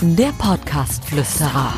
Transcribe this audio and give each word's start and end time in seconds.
Der 0.00 0.32
Podcast-Flüsterer. 0.38 1.72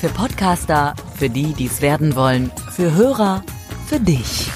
Für 0.00 0.08
Podcaster, 0.08 0.94
für 1.14 1.30
die, 1.30 1.52
die 1.52 1.66
es 1.66 1.80
werden 1.80 2.16
wollen, 2.16 2.50
für 2.72 2.94
Hörer, 2.94 3.44
für 3.86 4.00
dich. 4.00 4.50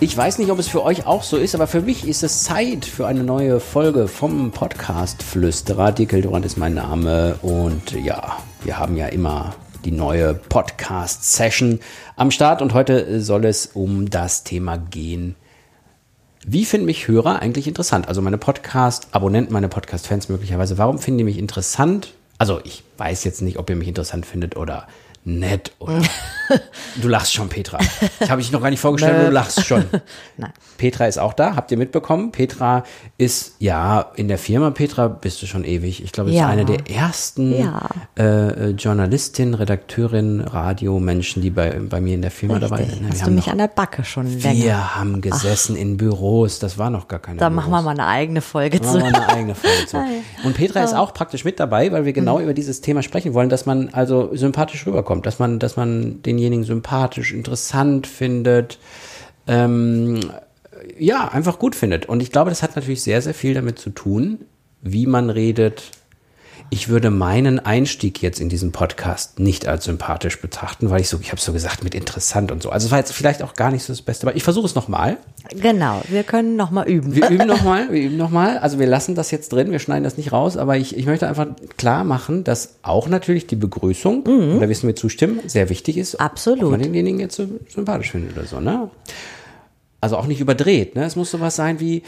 Ich 0.00 0.16
weiß 0.16 0.38
nicht, 0.38 0.50
ob 0.50 0.58
es 0.58 0.68
für 0.68 0.82
euch 0.82 1.06
auch 1.06 1.22
so 1.22 1.36
ist, 1.36 1.54
aber 1.54 1.66
für 1.66 1.80
mich 1.80 2.06
ist 2.06 2.22
es 2.22 2.42
Zeit 2.42 2.84
für 2.84 3.06
eine 3.06 3.22
neue 3.22 3.60
Folge 3.60 4.08
vom 4.08 4.50
Podcast 4.50 5.22
Flüsterer. 5.22 5.92
Dickel 5.92 6.22
Durant 6.22 6.44
ist 6.44 6.58
mein 6.58 6.74
Name 6.74 7.36
und 7.40 7.92
ja, 7.92 8.36
wir 8.64 8.78
haben 8.78 8.96
ja 8.96 9.06
immer 9.06 9.54
die 9.84 9.92
neue 9.92 10.34
Podcast-Session 10.34 11.80
am 12.16 12.30
Start 12.30 12.62
und 12.62 12.74
heute 12.74 13.20
soll 13.20 13.44
es 13.44 13.66
um 13.66 14.10
das 14.10 14.44
Thema 14.44 14.76
gehen. 14.76 15.36
Wie 16.44 16.64
finden 16.64 16.86
mich 16.86 17.06
Hörer 17.06 17.38
eigentlich 17.40 17.68
interessant? 17.68 18.08
Also 18.08 18.20
meine 18.20 18.36
Podcast-Abonnenten, 18.36 19.52
meine 19.52 19.68
Podcast-Fans 19.68 20.28
möglicherweise. 20.28 20.76
Warum 20.76 20.98
finden 20.98 21.18
die 21.18 21.24
mich 21.24 21.38
interessant? 21.38 22.14
Also 22.36 22.60
ich 22.64 22.82
weiß 22.98 23.22
jetzt 23.22 23.42
nicht, 23.42 23.60
ob 23.60 23.70
ihr 23.70 23.76
mich 23.76 23.86
interessant 23.86 24.26
findet 24.26 24.56
oder 24.56 24.88
nett. 25.24 25.72
Oder 25.78 26.02
du 27.00 27.08
lachst 27.08 27.32
schon, 27.32 27.48
Petra. 27.48 27.78
Ich 28.20 28.30
habe 28.30 28.40
dich 28.42 28.50
noch 28.52 28.60
gar 28.62 28.70
nicht 28.70 28.80
vorgestellt, 28.80 29.14
aber 29.16 29.24
du 29.26 29.30
lachst 29.30 29.64
schon. 29.64 29.84
Nein. 30.36 30.52
Petra 30.78 31.06
ist 31.06 31.18
auch 31.18 31.32
da, 31.32 31.54
habt 31.54 31.70
ihr 31.70 31.78
mitbekommen? 31.78 32.32
Petra 32.32 32.82
ist, 33.18 33.54
ja, 33.60 34.10
in 34.16 34.26
der 34.28 34.38
Firma 34.38 34.70
Petra 34.70 35.06
bist 35.08 35.40
du 35.42 35.46
schon 35.46 35.64
ewig. 35.64 36.02
Ich 36.02 36.10
glaube, 36.12 36.30
du 36.30 36.34
bist 36.34 36.40
Ja. 36.42 36.48
eine 36.48 36.64
der 36.64 36.90
ersten 36.90 37.56
Ja. 37.56 37.88
äh, 38.18 38.70
Journalistin, 38.70 39.54
Redakteurin, 39.54 40.40
Radiomenschen, 40.40 41.40
die 41.40 41.50
bei, 41.50 41.70
bei 41.78 42.00
mir 42.00 42.14
in 42.14 42.22
der 42.22 42.30
Firma 42.32 42.58
dabei 42.58 42.78
Richtig. 42.78 42.94
sind. 42.94 43.02
Ne, 43.02 43.08
Hast 43.10 43.14
wir 43.18 43.20
du 43.20 43.26
haben 43.26 43.34
mich 43.36 43.50
an 43.50 43.58
der 43.58 43.68
Backe 43.68 44.04
schon 44.04 44.26
länger. 44.40 44.64
wir 44.64 44.94
haben 44.96 45.20
gesessen 45.20 45.76
in 45.76 45.96
Büros, 45.96 46.58
das 46.58 46.78
war 46.78 46.90
noch 46.90 47.06
gar 47.06 47.20
keine 47.20 47.38
Da 47.38 47.48
machen 47.50 47.70
wir 47.70 47.80
mal 47.82 47.90
eine 47.92 48.06
eigene 48.06 48.40
Folge 48.40 48.78
Machen 48.78 48.92
zu. 48.92 48.98
wir 48.98 49.04
eine 49.06 49.28
eigene 49.28 49.54
Folge 49.54 49.86
zu. 49.86 49.96
Und 50.44 50.54
Petra 50.56 50.82
ist 50.82 50.94
auch 50.94 51.14
praktisch 51.14 51.44
mit 51.44 51.60
dabei, 51.60 51.92
weil 51.92 52.04
wir 52.04 52.12
genau 52.12 52.38
Mhm. 52.38 52.44
über 52.44 52.54
dieses 52.54 52.80
Thema 52.80 53.02
sprechen 53.02 53.34
wollen, 53.34 53.48
dass 53.50 53.66
man 53.66 53.90
also 53.92 54.34
sympathisch 54.34 54.86
rüberkommt, 54.86 55.11
dass 55.20 55.38
man, 55.38 55.58
dass 55.58 55.76
man 55.76 56.22
denjenigen 56.22 56.64
sympathisch, 56.64 57.32
interessant 57.32 58.06
findet, 58.06 58.78
ähm, 59.46 60.20
ja, 60.98 61.28
einfach 61.28 61.58
gut 61.58 61.74
findet. 61.74 62.06
Und 62.06 62.22
ich 62.22 62.32
glaube, 62.32 62.50
das 62.50 62.62
hat 62.62 62.76
natürlich 62.76 63.02
sehr, 63.02 63.20
sehr 63.22 63.34
viel 63.34 63.54
damit 63.54 63.78
zu 63.78 63.90
tun, 63.90 64.46
wie 64.80 65.06
man 65.06 65.30
redet. 65.30 65.90
Ich 66.72 66.88
würde 66.88 67.10
meinen 67.10 67.58
Einstieg 67.58 68.22
jetzt 68.22 68.40
in 68.40 68.48
diesen 68.48 68.72
Podcast 68.72 69.38
nicht 69.38 69.68
als 69.68 69.84
sympathisch 69.84 70.40
betrachten, 70.40 70.88
weil 70.88 71.02
ich 71.02 71.08
so, 71.10 71.18
ich 71.20 71.30
habe 71.30 71.38
so 71.38 71.52
gesagt, 71.52 71.84
mit 71.84 71.94
interessant 71.94 72.50
und 72.50 72.62
so. 72.62 72.70
Also 72.70 72.86
es 72.86 72.90
war 72.90 72.98
jetzt 72.98 73.12
vielleicht 73.12 73.42
auch 73.42 73.52
gar 73.52 73.70
nicht 73.70 73.82
so 73.82 73.92
das 73.92 74.00
Beste, 74.00 74.26
aber 74.26 74.36
ich 74.36 74.42
versuche 74.42 74.64
es 74.64 74.74
nochmal. 74.74 75.18
Genau, 75.54 76.00
wir 76.08 76.22
können 76.22 76.56
noch 76.56 76.70
mal 76.70 76.88
üben. 76.88 77.14
Wir 77.14 77.28
üben 77.28 77.46
nochmal, 77.46 77.92
wir 77.92 78.00
üben 78.00 78.16
nochmal. 78.16 78.56
Also 78.56 78.78
wir 78.78 78.86
lassen 78.86 79.14
das 79.14 79.30
jetzt 79.30 79.52
drin, 79.52 79.70
wir 79.70 79.80
schneiden 79.80 80.02
das 80.02 80.16
nicht 80.16 80.32
raus, 80.32 80.56
aber 80.56 80.78
ich, 80.78 80.96
ich 80.96 81.04
möchte 81.04 81.28
einfach 81.28 81.46
klar 81.76 82.04
machen, 82.04 82.42
dass 82.42 82.76
auch 82.80 83.06
natürlich 83.06 83.46
die 83.46 83.56
Begrüßung, 83.56 84.24
da 84.58 84.66
wissen 84.66 84.86
wir 84.86 84.96
zustimmen, 84.96 85.40
sehr 85.46 85.68
wichtig 85.68 85.98
ist. 85.98 86.14
Mhm. 86.14 86.20
Absolut. 86.20 86.64
Ob 86.64 86.70
man 86.70 86.80
denjenigen 86.80 87.20
jetzt 87.20 87.36
so 87.36 87.48
sympathisch 87.68 88.12
findet 88.12 88.34
oder 88.34 88.46
so, 88.46 88.60
ne? 88.60 88.88
Also 90.00 90.16
auch 90.16 90.26
nicht 90.26 90.40
überdreht, 90.40 90.96
ne? 90.96 91.04
Es 91.04 91.16
muss 91.16 91.30
sowas 91.30 91.54
sein 91.54 91.80
wie, 91.80 92.02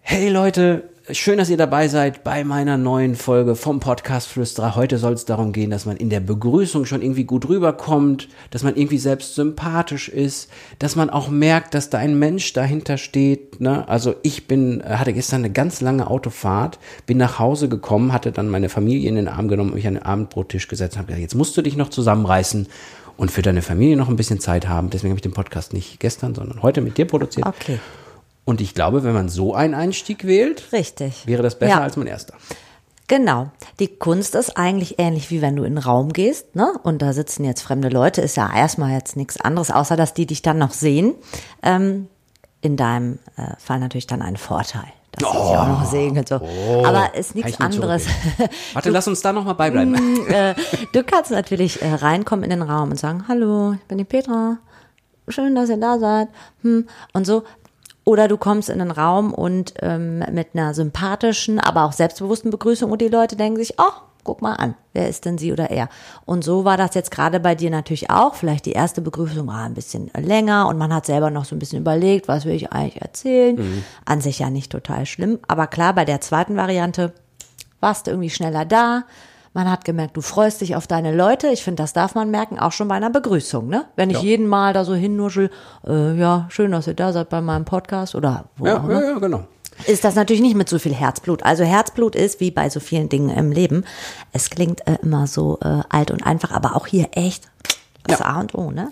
hey 0.00 0.30
Leute, 0.30 0.90
schön, 1.10 1.36
dass 1.36 1.50
ihr 1.50 1.58
dabei 1.58 1.88
seid 1.88 2.24
bei 2.24 2.44
meiner 2.44 2.78
neuen 2.78 3.14
Folge 3.14 3.56
vom 3.56 3.78
Podcast 3.78 4.28
Flüsterer. 4.28 4.74
Heute 4.74 4.96
soll 4.96 5.12
es 5.12 5.26
darum 5.26 5.52
gehen, 5.52 5.70
dass 5.70 5.84
man 5.84 5.98
in 5.98 6.08
der 6.08 6.20
Begrüßung 6.20 6.86
schon 6.86 7.02
irgendwie 7.02 7.24
gut 7.24 7.46
rüberkommt, 7.48 8.28
dass 8.50 8.62
man 8.62 8.74
irgendwie 8.74 8.98
selbst 8.98 9.34
sympathisch 9.34 10.08
ist, 10.08 10.48
dass 10.78 10.96
man 10.96 11.10
auch 11.10 11.28
merkt, 11.28 11.74
dass 11.74 11.90
da 11.90 11.98
ein 11.98 12.18
Mensch 12.18 12.54
dahinter 12.54 12.96
steht. 12.96 13.60
Ne? 13.60 13.86
Also 13.86 14.14
ich 14.22 14.46
bin, 14.46 14.80
äh, 14.80 14.96
hatte 14.96 15.12
gestern 15.12 15.40
eine 15.40 15.50
ganz 15.50 15.82
lange 15.82 16.06
Autofahrt, 16.08 16.78
bin 17.06 17.18
nach 17.18 17.38
Hause 17.38 17.68
gekommen, 17.68 18.12
hatte 18.12 18.32
dann 18.32 18.48
meine 18.48 18.70
Familie 18.70 19.08
in 19.08 19.16
den 19.16 19.28
Arm 19.28 19.48
genommen, 19.48 19.74
mich 19.74 19.86
an 19.86 19.94
den 19.94 20.02
Abendbrottisch 20.02 20.68
gesetzt 20.68 20.94
und 20.94 21.00
habe 21.00 21.08
gesagt, 21.08 21.22
jetzt 21.22 21.34
musst 21.34 21.54
du 21.56 21.62
dich 21.62 21.76
noch 21.76 21.90
zusammenreißen 21.90 22.66
und 23.18 23.30
für 23.30 23.42
deine 23.42 23.60
Familie 23.60 23.98
noch 23.98 24.08
ein 24.08 24.16
bisschen 24.16 24.40
Zeit 24.40 24.68
haben. 24.68 24.88
Deswegen 24.88 25.10
habe 25.10 25.18
ich 25.18 25.22
den 25.22 25.32
Podcast 25.32 25.74
nicht 25.74 26.00
gestern, 26.00 26.34
sondern 26.34 26.62
heute 26.62 26.80
mit 26.80 26.96
dir 26.96 27.04
produziert. 27.04 27.46
Okay, 27.46 27.78
Und 28.44 28.60
ich 28.60 28.74
glaube, 28.74 29.04
wenn 29.04 29.14
man 29.14 29.28
so 29.28 29.54
einen 29.54 29.74
Einstieg 29.74 30.24
wählt, 30.26 30.72
richtig. 30.72 31.26
wäre 31.26 31.42
das 31.42 31.58
besser 31.58 31.76
Ja. 31.76 31.80
als 31.80 31.96
mein 31.96 32.06
erster. 32.06 32.34
Genau. 33.06 33.50
Die 33.80 33.88
Kunst 33.88 34.34
ist 34.34 34.56
eigentlich 34.56 34.98
ähnlich 34.98 35.30
wie 35.30 35.42
wenn 35.42 35.56
du 35.56 35.62
in 35.64 35.76
einen 35.76 35.84
Raum 35.84 36.12
gehst, 36.12 36.56
ne? 36.56 36.72
Und 36.82 37.02
da 37.02 37.12
sitzen 37.12 37.44
jetzt 37.44 37.60
fremde 37.62 37.88
Leute, 37.90 38.22
ist 38.22 38.36
ja 38.36 38.50
erstmal 38.54 38.92
jetzt 38.92 39.16
nichts 39.16 39.38
anderes, 39.40 39.70
außer 39.70 39.96
dass 39.96 40.14
die 40.14 40.26
dich 40.26 40.40
dann 40.42 40.58
noch 40.58 40.72
sehen. 40.72 41.14
Ähm, 41.62 42.08
in 42.62 42.76
deinem 42.78 43.18
äh, 43.36 43.56
Fall 43.58 43.78
natürlich 43.78 44.06
dann 44.06 44.22
ein 44.22 44.38
Vorteil, 44.38 44.86
dass 45.12 45.30
sie 45.30 45.36
dich 45.38 45.56
auch 45.58 45.68
noch 45.68 45.84
sehen 45.84 46.16
und 46.16 46.26
so. 46.28 46.36
Aber 46.82 47.14
ist 47.14 47.34
nichts 47.34 47.60
anderes. 47.60 48.06
Warte, 48.72 48.88
lass 48.90 49.06
uns 49.06 49.20
da 49.20 49.34
noch 49.34 49.44
mal 49.44 49.52
beibleiben. 49.52 50.26
äh, 50.28 50.54
du 50.92 51.04
kannst 51.04 51.30
natürlich 51.30 51.82
äh, 51.82 51.92
reinkommen 51.92 52.42
in 52.44 52.50
den 52.50 52.62
Raum 52.62 52.90
und 52.90 52.98
sagen, 52.98 53.24
hallo, 53.28 53.74
ich 53.74 53.82
bin 53.86 53.98
die 53.98 54.04
Petra, 54.04 54.56
schön, 55.28 55.54
dass 55.54 55.68
ihr 55.68 55.76
da 55.76 55.98
seid, 55.98 56.28
hm, 56.62 56.86
und 57.12 57.26
so. 57.26 57.42
Oder 58.04 58.28
du 58.28 58.36
kommst 58.36 58.68
in 58.68 58.78
den 58.78 58.90
Raum 58.90 59.32
und 59.32 59.74
ähm, 59.80 60.18
mit 60.30 60.48
einer 60.54 60.74
sympathischen, 60.74 61.58
aber 61.58 61.84
auch 61.84 61.92
selbstbewussten 61.92 62.50
Begrüßung 62.50 62.90
und 62.90 63.00
die 63.00 63.08
Leute 63.08 63.36
denken 63.36 63.56
sich, 63.56 63.74
oh, 63.78 63.92
guck 64.24 64.42
mal 64.42 64.54
an, 64.54 64.74
wer 64.92 65.08
ist 65.08 65.24
denn 65.26 65.38
sie 65.38 65.52
oder 65.52 65.70
er? 65.70 65.88
Und 66.24 66.44
so 66.44 66.64
war 66.64 66.76
das 66.76 66.94
jetzt 66.94 67.10
gerade 67.10 67.40
bei 67.40 67.54
dir 67.54 67.70
natürlich 67.70 68.10
auch. 68.10 68.34
Vielleicht 68.34 68.66
die 68.66 68.72
erste 68.72 69.00
Begrüßung 69.02 69.46
war 69.46 69.64
ein 69.64 69.74
bisschen 69.74 70.10
länger 70.16 70.66
und 70.68 70.78
man 70.78 70.92
hat 70.92 71.06
selber 71.06 71.30
noch 71.30 71.44
so 71.44 71.54
ein 71.54 71.58
bisschen 71.58 71.80
überlegt, 71.80 72.26
was 72.26 72.44
will 72.46 72.54
ich 72.54 72.72
eigentlich 72.72 73.02
erzählen. 73.02 73.84
An 74.04 74.20
sich 74.20 74.38
ja 74.38 74.50
nicht 74.50 74.72
total 74.72 75.06
schlimm. 75.06 75.38
Aber 75.46 75.66
klar, 75.66 75.94
bei 75.94 76.04
der 76.04 76.20
zweiten 76.20 76.56
Variante 76.56 77.12
warst 77.80 78.06
du 78.06 78.12
irgendwie 78.12 78.30
schneller 78.30 78.64
da. 78.64 79.04
Man 79.56 79.70
hat 79.70 79.84
gemerkt, 79.84 80.16
du 80.16 80.20
freust 80.20 80.60
dich 80.60 80.74
auf 80.74 80.88
deine 80.88 81.14
Leute. 81.14 81.46
Ich 81.48 81.62
finde, 81.62 81.82
das 81.82 81.92
darf 81.92 82.16
man 82.16 82.28
merken, 82.30 82.58
auch 82.58 82.72
schon 82.72 82.88
bei 82.88 82.96
einer 82.96 83.08
Begrüßung, 83.10 83.68
ne? 83.68 83.84
Wenn 83.94 84.10
ich 84.10 84.16
Ja. 84.18 84.22
jeden 84.24 84.48
Mal 84.48 84.72
da 84.72 84.84
so 84.84 84.94
hinnuschel, 84.94 85.48
äh, 85.86 86.14
ja, 86.18 86.46
schön, 86.50 86.72
dass 86.72 86.88
ihr 86.88 86.94
da 86.94 87.12
seid 87.12 87.28
bei 87.28 87.40
meinem 87.40 87.64
Podcast 87.64 88.16
oder 88.16 88.46
wo 88.56 88.66
Ja, 88.66 88.78
auch 88.78 88.88
ja, 88.88 88.98
immer, 88.98 89.04
ja, 89.12 89.18
genau. 89.20 89.44
ist 89.86 90.02
das 90.04 90.16
natürlich 90.16 90.42
nicht 90.42 90.56
mit 90.56 90.68
so 90.68 90.80
viel 90.80 90.92
Herzblut. 90.92 91.44
Also 91.44 91.62
Herzblut 91.62 92.16
ist, 92.16 92.40
wie 92.40 92.50
bei 92.50 92.68
so 92.68 92.80
vielen 92.80 93.08
Dingen 93.08 93.30
im 93.30 93.52
Leben, 93.52 93.84
es 94.32 94.50
klingt 94.50 94.84
äh, 94.88 94.98
immer 95.02 95.28
so 95.28 95.58
äh, 95.62 95.82
alt 95.88 96.10
und 96.10 96.26
einfach, 96.26 96.50
aber 96.50 96.74
auch 96.74 96.88
hier 96.88 97.10
echt 97.12 97.48
das 98.02 98.20
A 98.22 98.40
und 98.40 98.54
O, 98.56 98.72
ne? 98.72 98.90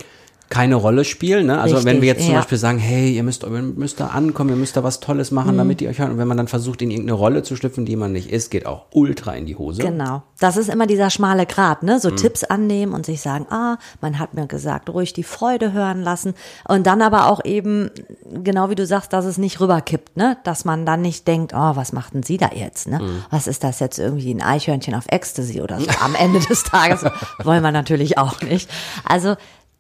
Keine 0.53 0.75
Rolle 0.75 1.05
spielen. 1.05 1.47
Ne? 1.47 1.59
Also 1.59 1.77
wenn 1.85 2.03
wir 2.03 2.03
Richtig, 2.03 2.09
jetzt 2.09 2.23
zum 2.25 2.33
ja. 2.35 2.41
Beispiel 2.41 2.59
sagen, 2.59 2.79
hey, 2.79 3.11
ihr 3.15 3.23
müsst, 3.23 3.43
ihr 3.43 3.49
müsst 3.51 4.01
da 4.01 4.09
ankommen, 4.09 4.51
ihr 4.51 4.57
müsst 4.57 4.77
da 4.77 4.85
was 4.85 5.01
Tolles 5.01 5.31
machen, 5.31 5.57
damit 5.57 5.81
die 5.81 5.89
euch 5.89 5.99
hören. 5.99 6.11
Und 6.13 6.19
wenn 6.19 6.29
man 6.29 6.37
dann 6.37 6.49
versucht, 6.49 6.83
in 6.83 6.91
irgendeine 6.91 7.15
Rolle 7.19 7.43
zu 7.43 7.57
schlüpfen, 7.57 7.87
die 7.87 7.97
man 7.97 8.13
nicht 8.13 8.31
ist, 8.31 8.51
geht 8.51 8.67
auch 8.67 8.85
ultra 8.93 9.33
in 9.33 9.47
die 9.47 9.57
Hose. 9.57 9.81
Genau. 9.83 10.23
Das 10.41 10.59
ist 10.59 10.69
immer 10.69 10.87
dieser 10.87 11.09
schmale 11.09 11.47
Grat, 11.47 11.83
ne? 11.83 11.99
So 12.01 12.11
Mhm. 12.11 12.17
Tipps 12.17 12.45
annehmen 12.45 12.93
und 12.93 13.07
sich 13.07 13.23
sagen, 13.23 13.47
ah, 13.51 13.79
man 14.03 14.19
hat 14.19 14.35
mir 14.35 14.47
gesagt, 14.47 14.91
ruhig 14.91 15.15
die 15.15 15.23
Freude 15.23 15.73
hören 15.73 16.03
lassen. 16.03 16.35
Und 16.69 16.87
dann 16.87 17.01
aber 17.01 17.29
auch 17.31 17.43
eben, 17.45 17.91
genau 18.31 18.69
wie 18.69 18.75
du 18.75 18.85
sagst, 18.87 19.12
dass 19.15 19.25
es 19.25 19.39
nicht 19.39 19.59
rüberkippt, 19.61 20.17
ne? 20.19 20.37
Dass 20.45 20.65
man 20.67 20.85
dann 20.85 21.01
nicht 21.01 21.27
denkt, 21.27 21.53
oh, 21.55 21.77
was 21.77 21.93
macht 21.93 22.12
denn 22.12 22.23
sie 22.23 22.37
da 22.37 22.51
jetzt, 22.55 22.89
ne? 22.89 22.99
Mhm. 22.99 23.25
Was 23.31 23.47
ist 23.47 23.65
das 23.65 23.81
jetzt 23.81 23.99
irgendwie 23.99 24.35
ein 24.35 24.43
Eichhörnchen 24.43 24.95
auf 24.95 25.05
Ecstasy 25.09 25.62
oder 25.62 25.81
so? 25.81 25.87
Am 26.05 26.15
Ende 26.15 26.41
des 26.41 26.65
Tages 26.65 27.05
wollen 27.43 27.62
wir 27.62 27.73
natürlich 27.73 28.19
auch 28.19 28.41
nicht. 28.43 28.69
Also, 29.05 29.37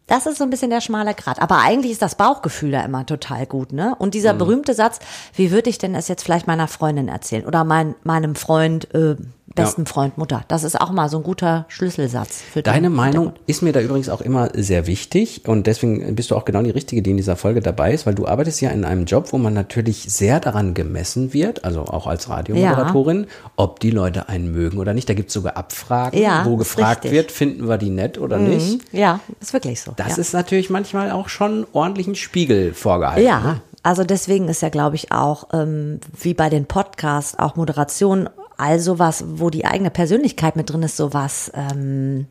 das 0.06 0.26
ist 0.26 0.38
so 0.38 0.44
ein 0.44 0.50
bisschen 0.50 0.70
der 0.70 0.80
schmale 0.80 1.14
Grat. 1.14 1.40
Aber 1.40 1.58
eigentlich 1.60 1.92
ist 1.92 2.02
das 2.02 2.16
Bauchgefühl 2.16 2.72
da 2.72 2.82
immer 2.82 3.06
total 3.06 3.46
gut, 3.46 3.72
ne? 3.72 3.94
Und 3.98 4.08
Mhm. 4.08 4.10
dieser 4.12 4.34
berühmte 4.34 4.74
Satz, 4.74 4.98
wie 5.34 5.50
würde 5.50 5.70
ich 5.70 5.78
denn 5.78 5.94
es 5.94 6.08
jetzt 6.08 6.22
vielleicht 6.24 6.46
meiner 6.46 6.68
Freundin 6.68 7.08
erzählen? 7.08 7.46
Oder 7.46 7.64
mein, 7.64 7.94
meinem 8.02 8.34
Freund, 8.34 8.92
äh, 8.94 9.16
besten 9.54 9.86
Freund, 9.86 10.18
Mutter. 10.18 10.44
Das 10.48 10.64
ist 10.64 10.80
auch 10.80 10.90
mal 10.90 11.08
so 11.08 11.18
ein 11.18 11.22
guter 11.22 11.66
Schlüsselsatz 11.68 12.42
für 12.42 12.62
Deine 12.62 12.90
Meinung 12.90 13.32
ist 13.46 13.62
mir 13.62 13.72
da 13.72 13.80
übrigens 13.80 14.08
auch 14.08 14.20
immer 14.20 14.50
sehr 14.54 14.86
wichtig 14.86 15.42
und 15.46 15.66
deswegen 15.66 16.14
bist 16.14 16.30
du 16.30 16.36
auch 16.36 16.44
genau 16.44 16.62
die 16.62 16.70
Richtige, 16.70 17.02
die 17.02 17.10
in 17.10 17.16
dieser 17.16 17.36
Folge 17.36 17.60
dabei 17.60 17.92
ist, 17.92 18.06
weil 18.06 18.14
du 18.14 18.26
arbeitest 18.26 18.60
ja 18.60 18.70
in 18.70 18.84
einem 18.84 19.04
Job, 19.04 19.32
wo 19.32 19.38
man 19.38 19.54
natürlich 19.54 20.04
sehr 20.08 20.40
daran 20.40 20.74
gemessen 20.74 21.32
wird, 21.32 21.64
also 21.64 21.82
auch 21.82 22.06
als 22.06 22.28
Radiomoderatorin, 22.28 23.26
ob 23.56 23.80
die 23.80 23.90
Leute 23.90 24.28
einen 24.28 24.52
mögen 24.52 24.78
oder 24.78 24.94
nicht. 24.94 25.08
Da 25.08 25.14
gibt 25.14 25.28
es 25.28 25.34
sogar 25.34 25.56
Abfragen, 25.56 26.20
Ja, 26.20 26.44
wo 26.44 26.56
gefragt 26.56 27.04
richtig. 27.04 27.12
Mhm. 27.12 27.16
wird, 27.16 27.32
finden 27.32 27.68
wir 27.68 27.78
die 27.78 27.90
nett 27.90 28.18
oder 28.18 28.38
nicht. 28.38 28.80
Ja, 28.92 29.20
ist 29.40 29.52
wirklich 29.52 29.80
so. 29.80 29.92
Das 29.96 30.16
ja. 30.16 30.16
ist 30.18 30.32
natürlich 30.32 30.70
manchmal 30.70 31.10
auch 31.10 31.28
schon 31.28 31.66
ordentlichen 31.72 32.14
Spiegel 32.14 32.74
vorgehalten. 32.74 33.26
Ja, 33.26 33.60
also 33.82 34.04
deswegen 34.04 34.48
ist 34.48 34.62
ja, 34.62 34.68
glaube 34.68 34.96
ich, 34.96 35.10
auch 35.10 35.48
ähm, 35.52 35.98
wie 36.20 36.34
bei 36.34 36.48
den 36.48 36.66
Podcasts 36.66 37.36
auch 37.38 37.56
Moderation, 37.56 38.28
all 38.62 38.78
sowas, 38.78 39.24
wo 39.26 39.50
die 39.50 39.64
eigene 39.64 39.90
Persönlichkeit 39.90 40.56
mit 40.56 40.70
drin 40.70 40.82
ist, 40.84 40.96
sowas, 40.96 41.50
ähm, 41.54 42.26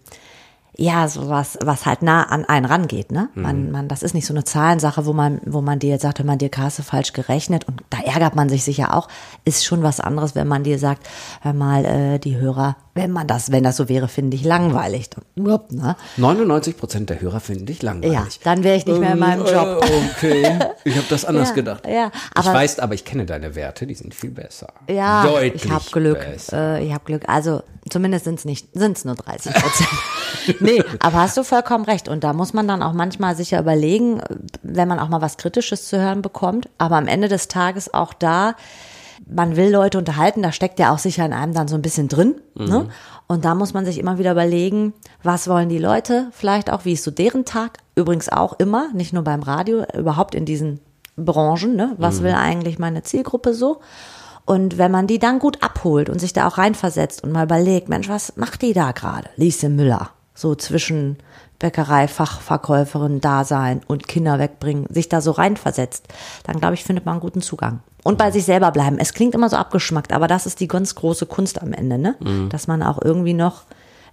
ja, 0.77 1.07
sowas, 1.09 1.57
was 1.63 1.85
halt 1.85 2.01
nah 2.01 2.23
an 2.23 2.45
einen 2.45 2.65
rangeht, 2.65 3.11
ne? 3.11 3.27
Mhm. 3.35 3.41
Man, 3.41 3.71
man, 3.71 3.87
das 3.89 4.03
ist 4.03 4.13
nicht 4.13 4.25
so 4.25 4.33
eine 4.33 4.45
Zahlensache, 4.45 5.05
wo 5.05 5.11
man, 5.13 5.41
wo 5.45 5.61
man 5.61 5.79
dir 5.79 5.89
jetzt 5.91 6.01
sagt, 6.03 6.19
wenn 6.19 6.25
man 6.25 6.37
dir 6.37 6.49
du 6.49 6.81
falsch 6.83 7.11
gerechnet 7.13 7.67
und 7.67 7.83
da 7.89 7.99
ärgert 7.99 8.35
man 8.35 8.47
sich 8.47 8.63
sicher 8.63 8.95
auch, 8.95 9.09
ist 9.43 9.65
schon 9.65 9.83
was 9.83 9.99
anderes, 9.99 10.33
wenn 10.33 10.47
man 10.47 10.63
dir 10.63 10.79
sagt, 10.79 11.07
hör 11.41 11.51
mal, 11.53 11.83
äh, 11.85 12.19
die 12.19 12.37
Hörer, 12.37 12.77
wenn 12.95 13.11
man 13.11 13.27
das, 13.27 13.51
wenn 13.51 13.63
das 13.63 13.75
so 13.77 13.89
wäre, 13.89 14.07
finde 14.07 14.35
ich 14.37 14.45
langweilig. 14.45 15.09
Upp, 15.37 15.71
ne? 15.71 15.95
99 16.17 16.77
Prozent 16.77 17.09
der 17.09 17.19
Hörer 17.19 17.41
finden 17.41 17.65
dich 17.65 17.81
langweilig. 17.83 18.13
Ja, 18.13 18.25
dann 18.43 18.63
wäre 18.63 18.77
ich 18.77 18.85
nicht 18.85 18.99
mehr 18.99 19.11
in 19.13 19.19
meinem 19.19 19.45
Job. 19.45 19.83
Äh, 19.83 20.11
okay, 20.15 20.59
ich 20.85 20.95
habe 20.95 21.05
das 21.09 21.25
anders 21.25 21.49
Ja, 21.49 21.55
gedacht. 21.55 21.85
ja, 21.85 22.11
ich 22.33 22.37
aber- 22.47 22.53
weiß, 22.53 22.79
aber 22.79 22.93
ich 22.93 23.03
kenne 23.03 23.25
deine 23.25 23.55
Werte, 23.55 23.85
die 23.85 23.95
sind 23.95 24.13
viel 24.15 24.31
besser. 24.31 24.67
Ja, 24.89 25.25
Deutlich 25.25 25.65
ich 25.65 25.69
habe 25.71 25.83
Glück. 25.91 26.25
Äh, 26.53 26.83
ich 26.85 26.93
habe 26.93 27.03
Glück. 27.05 27.23
Also 27.27 27.61
zumindest 27.91 28.25
sind 28.25 28.39
es 28.39 28.45
nicht, 28.45 28.67
sind 28.73 28.97
es 28.97 29.05
nur 29.05 29.15
30 29.15 29.53
Prozent. 29.53 29.89
nee, 30.59 30.83
aber 30.99 31.21
hast 31.21 31.37
du 31.37 31.43
vollkommen 31.43 31.85
recht. 31.85 32.07
Und 32.07 32.23
da 32.23 32.33
muss 32.33 32.53
man 32.53 32.67
dann 32.67 32.81
auch 32.83 32.93
manchmal 32.93 33.35
sicher 33.35 33.59
überlegen, 33.59 34.21
wenn 34.63 34.87
man 34.87 34.99
auch 34.99 35.09
mal 35.09 35.21
was 35.21 35.37
Kritisches 35.37 35.87
zu 35.87 35.99
hören 35.99 36.21
bekommt. 36.21 36.69
Aber 36.77 36.97
am 36.97 37.07
Ende 37.07 37.27
des 37.27 37.47
Tages 37.47 37.93
auch 37.93 38.13
da, 38.13 38.55
man 39.27 39.55
will 39.55 39.71
Leute 39.71 39.97
unterhalten, 39.97 40.41
da 40.41 40.51
steckt 40.51 40.79
ja 40.79 40.93
auch 40.93 40.99
sicher 40.99 41.25
in 41.25 41.33
einem 41.33 41.53
dann 41.53 41.67
so 41.67 41.75
ein 41.75 41.81
bisschen 41.81 42.07
drin. 42.07 42.35
Ne? 42.55 42.89
Und 43.27 43.45
da 43.45 43.55
muss 43.55 43.73
man 43.73 43.85
sich 43.85 43.97
immer 43.97 44.17
wieder 44.17 44.31
überlegen, 44.31 44.93
was 45.23 45.47
wollen 45.47 45.69
die 45.69 45.77
Leute, 45.77 46.27
vielleicht 46.31 46.69
auch, 46.69 46.83
wie 46.85 46.93
ist 46.93 47.03
so 47.03 47.11
deren 47.11 47.45
Tag. 47.45 47.77
Übrigens 47.95 48.27
auch 48.29 48.59
immer, 48.59 48.91
nicht 48.93 49.13
nur 49.13 49.23
beim 49.23 49.41
Radio, 49.41 49.85
überhaupt 49.93 50.35
in 50.35 50.45
diesen 50.45 50.79
Branchen, 51.15 51.75
ne? 51.75 51.95
Was 51.97 52.23
will 52.23 52.33
eigentlich 52.33 52.79
meine 52.79 53.03
Zielgruppe 53.03 53.53
so? 53.53 53.79
Und 54.45 54.77
wenn 54.77 54.91
man 54.91 55.07
die 55.07 55.19
dann 55.19 55.39
gut 55.39 55.61
abholt 55.61 56.09
und 56.09 56.19
sich 56.19 56.33
da 56.33 56.47
auch 56.47 56.57
reinversetzt 56.57 57.23
und 57.23 57.31
mal 57.31 57.45
überlegt, 57.45 57.89
Mensch, 57.89 58.09
was 58.09 58.35
macht 58.37 58.61
die 58.61 58.73
da 58.73 58.91
gerade? 58.91 59.29
Lise 59.35 59.69
Müller, 59.69 60.09
so 60.33 60.55
zwischen 60.55 61.17
Bäckerei, 61.59 62.07
Fachverkäuferin, 62.07 63.21
Dasein 63.21 63.81
und 63.87 64.07
Kinder 64.07 64.39
wegbringen, 64.39 64.87
sich 64.89 65.09
da 65.09 65.21
so 65.21 65.31
reinversetzt, 65.31 66.07
dann 66.43 66.59
glaube 66.59 66.73
ich, 66.73 66.83
findet 66.83 67.05
man 67.05 67.13
einen 67.13 67.21
guten 67.21 67.41
Zugang. 67.41 67.81
Und 68.03 68.17
bei 68.17 68.31
sich 68.31 68.45
selber 68.45 68.71
bleiben. 68.71 68.97
Es 68.97 69.13
klingt 69.13 69.35
immer 69.35 69.47
so 69.47 69.57
abgeschmackt, 69.57 70.11
aber 70.11 70.27
das 70.27 70.47
ist 70.47 70.59
die 70.59 70.67
ganz 70.67 70.95
große 70.95 71.27
Kunst 71.27 71.61
am 71.61 71.71
Ende, 71.71 71.99
ne? 71.99 72.15
Dass 72.49 72.67
man 72.67 72.81
auch 72.81 72.99
irgendwie 72.99 73.35
noch 73.35 73.61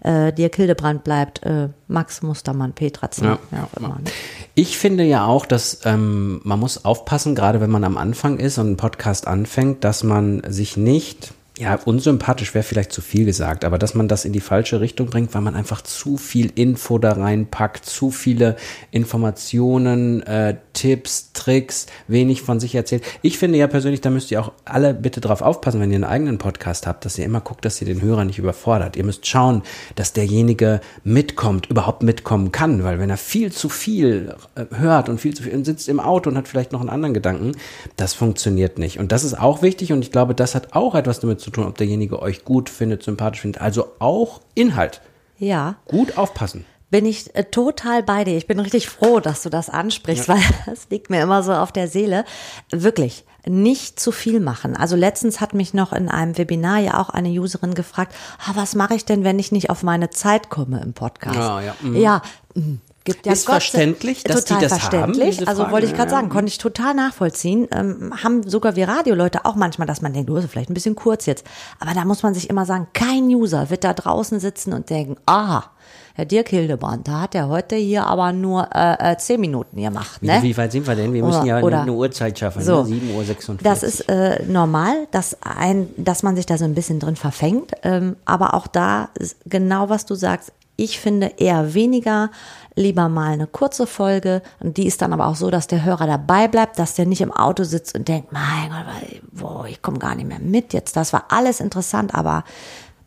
äh, 0.00 0.33
Dirk 0.33 0.56
Hildebrand 0.56 1.05
bleibt, 1.05 1.43
äh, 1.45 1.69
Max 1.89 2.23
Mustermann, 2.23 2.73
Petra 2.73 3.11
Zimmer, 3.11 3.39
Ja. 3.50 3.59
ja, 3.59 3.65
auch 3.73 3.77
immer. 3.79 3.89
Ne? 3.89 4.11
Ich 4.55 4.79
finde 4.79 5.05
ja 5.05 5.25
auch, 5.27 5.47
dass 5.47 5.81
ähm, 5.85 6.41
man 6.45 6.59
muss 6.61 6.85
aufpassen, 6.85 7.35
gerade 7.35 7.61
wenn 7.61 7.71
man 7.71 7.85
am 7.85 7.97
Anfang 7.97 8.39
ist 8.39 8.59
und 8.59 8.67
einen 8.67 8.77
Podcast 8.77 9.27
anfängt, 9.27 9.85
dass 9.85 10.05
man 10.05 10.43
sich 10.49 10.77
nicht, 10.77 11.33
ja, 11.58 11.75
unsympathisch 11.75 12.55
wäre 12.55 12.62
vielleicht 12.62 12.93
zu 12.93 13.00
viel 13.00 13.25
gesagt, 13.25 13.64
aber 13.64 13.78
dass 13.78 13.94
man 13.94 14.06
das 14.06 14.25
in 14.25 14.32
die 14.32 14.40
falsche 14.40 14.81
Richtung 14.81 15.08
bringt, 15.08 15.34
weil 15.34 15.43
man 15.43 15.56
einfach 15.56 15.82
zu 15.82 16.16
viel 16.16 16.52
Info 16.55 16.99
da 16.99 17.12
reinpackt, 17.12 17.84
zu 17.84 18.12
viele 18.12 18.55
Informationen, 18.93 20.22
äh, 20.22 20.56
Tipps, 20.72 21.32
Tricks, 21.32 21.87
wenig 22.06 22.43
von 22.43 22.60
sich 22.60 22.76
erzählt. 22.76 23.02
Ich 23.22 23.38
finde 23.38 23.58
ja 23.58 23.66
persönlich, 23.66 24.00
da 24.00 24.10
müsst 24.10 24.31
ihr 24.31 24.40
auch 24.40 24.52
alle 24.64 24.94
bitte 24.94 25.20
drauf 25.20 25.43
aufpassen, 25.43 25.81
wenn 25.81 25.90
ihr 25.90 25.96
einen 25.96 26.05
eigenen 26.05 26.38
Podcast 26.38 26.87
habt, 26.87 27.05
dass 27.05 27.19
ihr 27.19 27.25
immer 27.25 27.40
guckt, 27.40 27.64
dass 27.64 27.81
ihr 27.81 27.88
den 27.88 28.02
Hörer 28.02 28.25
nicht 28.25 28.38
überfordert. 28.38 28.96
Ihr 28.96 29.04
müsst 29.04 29.26
schauen, 29.26 29.62
dass 29.96 30.12
derjenige 30.12 30.81
mitkommt, 31.02 31.66
überhaupt 31.66 32.04
mitkommen 32.04 32.52
kann, 32.52 32.84
weil 32.84 33.00
wenn 33.00 33.11
er 33.11 33.16
viel 33.16 33.50
zu 33.50 33.69
viel 33.69 34.37
äh, 34.54 34.66
hört 34.76 35.08
und 35.08 35.20
viel 35.20 35.34
zu 35.34 35.43
viel 35.43 35.54
und 35.54 35.64
sitzt 35.64 35.88
im 35.88 35.99
Auto 35.99 36.31
und 36.31 36.37
hat 36.37 36.46
vielleicht 36.46 36.70
noch 36.70 36.81
einen 36.81 36.90
anderen 36.90 37.14
Gedanken, 37.14 37.56
das 37.96 38.14
funktioniert 38.14 38.78
nicht. 38.78 39.00
Und 39.00 39.11
das 39.11 39.25
ist 39.25 39.37
auch 39.37 39.61
wichtig 39.62 39.93
und 39.93 40.02
ich 40.02 40.12
glaube, 40.12 40.37
das 40.37 40.54
hat 40.54 40.75
auch 40.75 40.94
etwas 40.94 41.19
damit 41.19 41.40
zu 41.40 41.48
tun, 41.50 41.67
ob 41.67 41.77
derjenige 41.77 42.21
euch 42.21 42.45
gut 42.45 42.69
findet, 42.71 43.03
sympathisch 43.03 43.41
findet. 43.41 43.62
Also 43.62 43.93
auch 43.99 44.41
Inhalt. 44.55 45.00
Ja. 45.39 45.77
Gut 45.87 46.17
aufpassen. 46.17 46.65
bin 46.91 47.05
ich 47.05 47.35
äh, 47.35 47.45
total 47.45 48.03
bei 48.03 48.25
dir. 48.25 48.37
Ich 48.37 48.47
bin 48.47 48.59
richtig 48.61 48.89
froh, 48.89 49.21
dass 49.21 49.43
du 49.43 49.50
das 49.50 49.71
ansprichst, 49.71 50.29
weil 50.29 50.41
das 50.67 50.89
liegt 50.91 51.11
mir 51.11 51.23
immer 51.23 51.43
so 51.43 51.53
auf 51.53 51.71
der 51.71 51.89
Seele. 51.89 52.25
Wirklich, 52.71 53.25
nicht 53.47 54.00
zu 54.00 54.12
viel 54.12 54.41
machen. 54.41 54.77
Also 54.77 54.97
letztens 54.97 55.41
hat 55.41 55.55
mich 55.55 55.75
noch 55.75 55.93
in 55.93 56.09
einem 56.09 56.37
Webinar 56.39 56.79
ja 56.79 57.00
auch 57.00 57.11
eine 57.11 57.29
Userin 57.29 57.75
gefragt, 57.75 58.15
ah, 58.47 58.53
was 58.55 58.75
mache 58.75 58.95
ich 58.95 59.05
denn, 59.05 59.25
wenn 59.25 59.39
ich 59.39 59.53
nicht 59.53 59.71
auf 59.71 59.83
meine 59.83 60.11
Zeit 60.11 60.50
komme 60.50 60.81
im 60.81 60.93
Podcast? 60.93 61.39
Ah, 61.39 61.61
ja, 61.61 61.75
mhm. 61.81 61.97
ja 61.97 62.23
mhm. 62.55 62.81
Gibt 63.08 63.25
ja 63.25 63.32
Ist 63.32 63.46
Gott 63.46 63.55
verständlich, 63.55 64.22
dass 64.22 64.44
die 64.44 64.52
total 64.55 64.60
das 64.69 64.72
haben, 64.72 64.81
verständlich. 64.81 65.37
diese 65.38 65.49
also 65.49 65.70
wollte 65.70 65.87
ich 65.87 65.94
gerade 65.94 66.10
sagen, 66.10 66.28
konnte 66.28 66.49
ich 66.49 66.58
total 66.58 66.93
nachvollziehen. 66.93 67.66
Ähm, 67.72 68.12
haben 68.22 68.46
sogar 68.46 68.76
wir 68.76 68.87
Radioleute 68.87 69.46
auch 69.46 69.55
manchmal, 69.55 69.87
dass 69.87 70.02
man 70.02 70.12
denkt, 70.12 70.28
du 70.28 70.34
bist 70.34 70.49
vielleicht 70.49 70.69
ein 70.69 70.75
bisschen 70.75 70.94
kurz 70.94 71.25
jetzt. 71.25 71.46
Aber 71.81 71.94
da 71.94 72.05
muss 72.05 72.22
man 72.22 72.34
sich 72.34 72.50
immer 72.50 72.66
sagen, 72.66 72.87
kein 72.93 73.25
User 73.28 73.70
wird 73.70 73.82
da 73.84 73.94
draußen 73.94 74.40
sitzen 74.40 74.75
und 74.75 74.90
denken, 74.90 75.16
aha, 75.25 75.70
Herr 76.14 76.25
Dirk 76.26 76.49
Hildebrand, 76.49 77.06
da 77.08 77.20
hat 77.22 77.34
er 77.34 77.49
heute 77.49 77.76
hier 77.76 78.05
aber 78.06 78.32
nur 78.32 78.69
äh, 78.75 79.12
äh, 79.12 79.16
zehn 79.19 79.40
Minuten 79.40 79.81
gemacht. 79.81 80.20
Ne? 80.22 80.37
Wie, 80.43 80.49
wie 80.49 80.56
weit 80.56 80.72
sind 80.72 80.87
wir 80.87 80.96
denn? 80.96 81.14
Wir 81.14 81.22
müssen 81.22 81.38
Oder- 81.43 81.46
ja 81.46 81.62
oder- 81.62 81.82
eine 81.82 81.93
Uhrzeit 81.93 82.38
schaffen, 82.38 82.61
So. 82.61 82.82
ne? 82.82 82.88
7.46 82.90 83.49
Uhr. 83.50 83.56
Das 83.62 83.82
ist 83.84 84.00
äh, 84.08 84.43
normal, 84.44 85.06
dass, 85.12 85.37
ein, 85.43 85.88
dass 85.96 86.22
man 86.25 86.34
sich 86.37 86.44
da 86.44 86.58
so 86.58 86.64
ein 86.64 86.75
bisschen 86.75 86.99
drin 86.99 87.16
verfängt. 87.16 87.70
Ähm, 87.84 88.16
aber 88.25 88.54
auch 88.54 88.66
da 88.66 89.08
genau, 89.46 89.88
was 89.88 90.04
du 90.06 90.14
sagst. 90.14 90.52
Ich 90.80 91.00
finde 91.00 91.32
eher 91.38 91.75
weniger, 91.75 92.30
lieber 92.76 93.08
mal 93.08 93.32
eine 93.32 93.48
kurze 93.48 93.84
Folge. 93.84 94.42
Und 94.60 94.76
die 94.76 94.86
ist 94.86 95.02
dann 95.02 95.12
aber 95.12 95.26
auch 95.26 95.34
so, 95.34 95.50
dass 95.50 95.66
der 95.66 95.84
Hörer 95.84 96.06
dabei 96.06 96.46
bleibt, 96.46 96.78
dass 96.78 96.94
der 96.94 97.04
nicht 97.04 97.20
im 97.20 97.32
Auto 97.32 97.64
sitzt 97.64 97.96
und 97.96 98.06
denkt, 98.06 98.30
mein 98.30 98.70
Gott, 98.70 99.20
boah, 99.32 99.66
ich 99.66 99.82
komme 99.82 99.98
gar 99.98 100.14
nicht 100.14 100.28
mehr 100.28 100.38
mit 100.38 100.72
jetzt. 100.72 100.96
Das 100.96 101.12
war 101.12 101.25
alles 101.30 101.58
interessant, 101.58 102.14
aber 102.14 102.44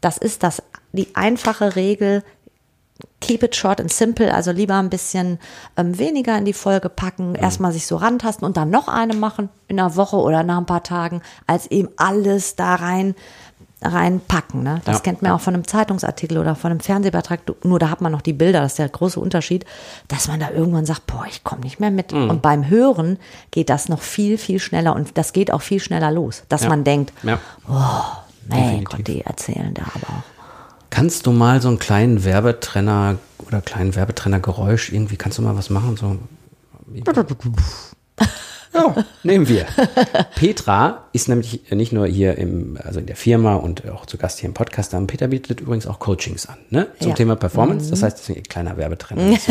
das 0.02 0.18
ist 0.18 0.44
das, 0.44 0.62
die 0.92 1.16
einfache 1.16 1.78
Regel, 1.78 2.24
keep 3.22 3.42
it 3.42 3.56
short 3.56 3.80
and 3.80 3.92
simple, 3.92 4.34
also 4.34 4.52
lieber 4.52 4.76
ein 4.76 4.90
bisschen 4.90 5.40
ähm, 5.78 5.98
weniger 5.98 6.38
in 6.38 6.44
die 6.44 6.54
Folge 6.54 6.90
packen, 6.90 7.36
erstmal 7.36 7.72
sich 7.72 7.88
so 7.88 7.96
rantasten 7.96 8.46
und 8.46 8.58
dann 8.58 8.70
noch 8.70 8.90
eine 8.90 9.14
machen 9.14 9.48
in 9.70 9.80
einer 9.80 9.96
Woche 9.96 10.18
oder 10.18 10.44
nach 10.44 10.58
ein 10.58 10.66
paar 10.66 10.84
Tagen, 10.84 11.22
als 11.48 11.68
eben 11.68 11.88
alles 11.96 12.58
da 12.58 12.76
rein 12.76 13.16
reinpacken. 13.82 14.64
Ne? 14.64 14.82
Das 14.86 14.98
Ja. 14.98 15.02
kennt 15.02 15.22
man 15.22 15.32
auch 15.32 15.42
von 15.42 15.54
einem 15.54 15.68
Zeitungsartikel 15.68 16.38
oder 16.38 16.56
von 16.56 16.72
einem 16.72 16.80
Fernsehbeitrag. 16.80 17.40
Nur 17.64 17.80
da 17.80 17.90
hat 17.90 18.02
man 18.02 18.12
noch 18.12 18.22
die 18.22 18.34
Bilder, 18.34 18.62
das 18.62 18.74
ist 18.74 18.80
der 18.80 18.90
große 18.90 19.20
Unterschied, 19.20 19.66
dass 20.08 20.28
man 20.28 20.40
da 20.40 20.52
irgendwann 20.52 20.86
sagt, 20.86 21.08
boah, 21.08 21.26
ich 21.30 21.44
komme 21.44 21.62
nicht 21.62 21.80
mehr 21.80 21.92
mit. 21.92 22.12
Mhm. 22.14 22.30
Und 22.30 22.42
beim 22.42 22.70
Hören 22.70 23.18
geht 23.52 23.70
das 23.70 23.90
noch 23.90 24.02
viel, 24.02 24.38
viel 24.38 24.60
schneller 24.60 24.96
und 24.96 25.18
das 25.18 25.34
geht 25.34 25.52
auch 25.52 25.62
viel 25.62 25.80
schneller 25.80 26.12
los, 26.12 26.44
dass 26.50 26.64
Ja. 26.64 26.70
man 26.70 26.84
denkt, 26.84 27.12
Ja. 27.24 27.40
mein 27.68 28.60
Definitiv. 28.60 28.90
Gott, 28.98 29.08
die 29.08 29.22
erzählen 29.22 29.74
da 29.74 29.84
aber 29.96 30.08
auch. 30.18 30.24
Kannst 30.90 31.26
du 31.26 31.32
mal 31.32 31.62
so 31.62 31.70
einen 31.70 31.80
kleinen 31.80 32.24
Werbetrenner 32.26 33.16
oder 33.48 33.62
kleinen 33.62 33.96
Werbetrenner-Geräusch 33.96 34.92
irgendwie, 34.92 35.16
kannst 35.16 35.38
du 35.38 35.42
mal 35.42 35.56
was 35.56 35.70
machen? 35.70 35.96
So. 35.98 36.18
Ja, 38.74 38.96
nehmen 39.24 39.50
wir. 39.50 39.66
Petra 40.36 41.04
ist 41.12 41.28
nämlich 41.28 41.60
nicht 41.72 41.92
nur 41.92 42.08
hier 42.08 42.38
im, 42.38 42.78
also 42.82 43.00
in 43.00 43.06
der 43.06 43.18
Firma 43.18 43.56
und 43.56 43.86
auch 43.90 44.06
zu 44.06 44.18
Gast 44.18 44.40
hier 44.40 44.48
im 44.48 44.54
Podcast. 44.54 44.94
da. 44.94 45.00
Peter 45.02 45.28
bietet 45.28 45.60
übrigens 45.60 45.88
auch 45.88 46.00
Coachings 46.00 46.46
an, 46.48 46.56
ne? 46.70 46.88
Zum 47.00 47.10
Ja. 47.10 47.16
Thema 47.16 47.36
Performance. 47.36 47.90
Das 47.90 48.02
heißt, 48.02 48.18
deswegen 48.20 48.40
ein 48.42 48.50
kleiner 48.50 48.78
Werbetrenner. 48.78 49.38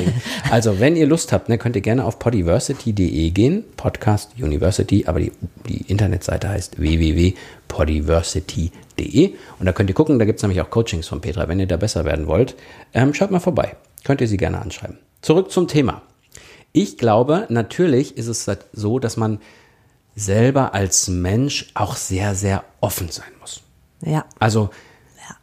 Also, 0.51 0.81
wenn 0.81 0.97
ihr 0.97 1.07
Lust 1.07 1.33
habt, 1.33 1.49
ne, 1.51 1.59
könnt 1.59 1.77
ihr 1.77 1.83
gerne 1.83 2.05
auf 2.05 2.19
podiversity.de 2.19 3.31
gehen. 3.31 3.65
Podcast 3.77 4.31
University, 4.39 5.05
aber 5.07 5.21
die, 5.21 5.33
die 5.69 5.83
Internetseite 5.91 6.49
heißt 6.49 6.81
www.podiversity.de. 6.81 9.33
Und 9.59 9.67
da 9.67 9.73
könnt 9.73 9.91
ihr 9.91 9.95
gucken, 9.95 10.19
da 10.19 10.25
gibt 10.25 10.39
es 10.39 10.43
nämlich 10.43 10.61
auch 10.61 10.71
Coachings 10.71 11.07
von 11.09 11.21
Petra. 11.21 11.49
Wenn 11.49 11.61
ihr 11.61 11.67
da 11.67 11.77
besser 11.77 12.05
werden 12.05 12.27
wollt, 12.27 12.55
ähm, 12.95 13.15
schaut 13.15 13.31
mal 13.31 13.41
vorbei. 13.41 13.77
Könnt 14.05 14.21
ihr 14.21 14.29
sie 14.29 14.37
gerne 14.39 14.61
anschreiben. 14.61 14.99
Zurück 15.23 15.51
zum 15.51 15.69
Thema. 15.69 16.03
Ich 16.73 16.99
glaube, 16.99 17.47
natürlich 17.49 18.17
ist 18.17 18.29
es 18.29 18.49
so, 18.73 18.99
dass 18.99 19.17
man 19.17 19.41
selber 20.15 20.75
als 20.75 21.09
Mensch 21.09 21.71
auch 21.75 21.97
sehr, 21.97 22.35
sehr 22.35 22.65
offen 22.81 23.09
sein 23.11 23.31
muss. 23.41 23.63
Ja. 24.05 24.25
Also, 24.39 24.71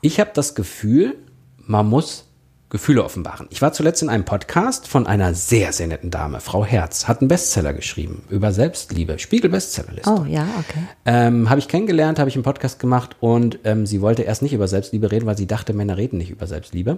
ich 0.01 0.19
habe 0.19 0.31
das 0.34 0.55
Gefühl, 0.55 1.17
man 1.57 1.88
muss 1.88 2.25
Gefühle 2.69 3.05
offenbaren. 3.05 3.48
Ich 3.50 3.62
war 3.62 3.72
zuletzt 3.72 4.01
in 4.01 4.10
einem 4.10 4.25
Podcast 4.25 4.89
von 4.89 5.07
einer 5.07 5.34
sehr, 5.34 5.72
sehr 5.72 5.88
netten 5.88 6.12
Dame, 6.12 6.41
Frau 6.41 6.65
Herz, 6.65 7.07
hat 7.07 7.22
einen 7.22 7.29
Bestseller 7.29 7.72
geschrieben 7.74 8.24
über 8.29 8.51
Selbstliebe, 8.51 9.19
Spiegel-Bestsellerliste. 9.19 10.10
Oh 10.10 10.25
ja, 10.25 10.46
okay. 10.60 10.84
Ähm, 11.05 11.50
habe 11.50 11.60
ich 11.60 11.69
kennengelernt, 11.69 12.19
habe 12.19 12.29
ich 12.29 12.36
einen 12.36 12.43
Podcast 12.43 12.79
gemacht 12.79 13.15
und 13.22 13.60
ähm, 13.63 13.86
sie 13.86 14.01
wollte 14.01 14.24
erst 14.24 14.41
nicht 14.41 14.51
über 14.51 14.67
Selbstliebe 14.67 15.12
reden, 15.12 15.25
weil 15.25 15.38
sie 15.38 15.48
dachte, 15.48 15.72
Männer 15.72 15.96
reden 15.96 16.17
nicht 16.17 16.29
über 16.29 16.46
Selbstliebe. 16.46 16.98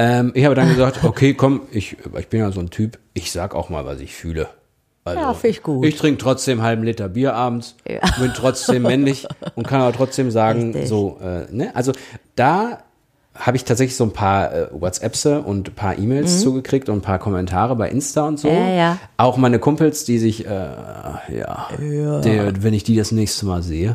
Ähm, 0.00 0.32
ich 0.34 0.46
habe 0.46 0.54
dann 0.54 0.70
gesagt, 0.70 1.04
okay, 1.04 1.34
komm, 1.34 1.60
ich, 1.72 1.98
ich 2.18 2.28
bin 2.28 2.40
ja 2.40 2.50
so 2.50 2.60
ein 2.60 2.70
Typ, 2.70 2.98
ich 3.12 3.30
sag 3.30 3.54
auch 3.54 3.68
mal, 3.68 3.84
was 3.84 4.00
ich 4.00 4.14
fühle. 4.14 4.48
Also, 5.04 5.20
Ja, 5.20 5.34
find 5.34 5.56
ich 5.56 5.62
gut. 5.62 5.84
Ich 5.84 5.96
trinke 5.96 6.16
trotzdem 6.16 6.58
einen 6.58 6.66
halben 6.66 6.82
Liter 6.84 7.10
Bier 7.10 7.34
abends, 7.34 7.76
bin 7.84 8.32
trotzdem 8.34 8.82
männlich 8.82 9.26
und 9.56 9.66
kann 9.66 9.82
aber 9.82 9.92
trotzdem 9.92 10.30
sagen, 10.30 10.72
Richtig. 10.72 10.88
so, 10.88 11.18
äh, 11.22 11.54
ne? 11.54 11.76
Also 11.76 11.92
da 12.34 12.78
habe 13.34 13.58
ich 13.58 13.64
tatsächlich 13.64 13.94
so 13.94 14.04
ein 14.04 14.12
paar 14.14 14.54
äh, 14.54 14.68
WhatsApps 14.72 15.26
und 15.26 15.68
ein 15.68 15.74
paar 15.74 15.98
E-Mails 15.98 16.40
zugekriegt 16.40 16.88
und 16.88 16.98
ein 16.98 17.02
paar 17.02 17.18
Kommentare 17.18 17.76
bei 17.76 17.90
Insta 17.90 18.26
und 18.26 18.40
so. 18.40 18.48
Mhm. 18.48 18.56
Ja, 18.56 18.68
ja. 18.70 18.98
Auch 19.18 19.36
meine 19.36 19.58
Kumpels, 19.58 20.06
die 20.06 20.18
sich, 20.18 20.46
äh, 20.46 20.48
ja, 20.48 21.68
Der, 22.24 22.62
wenn 22.62 22.72
ich 22.72 22.84
die 22.84 22.96
das 22.96 23.12
nächste 23.12 23.44
Mal 23.44 23.62
sehe, 23.62 23.94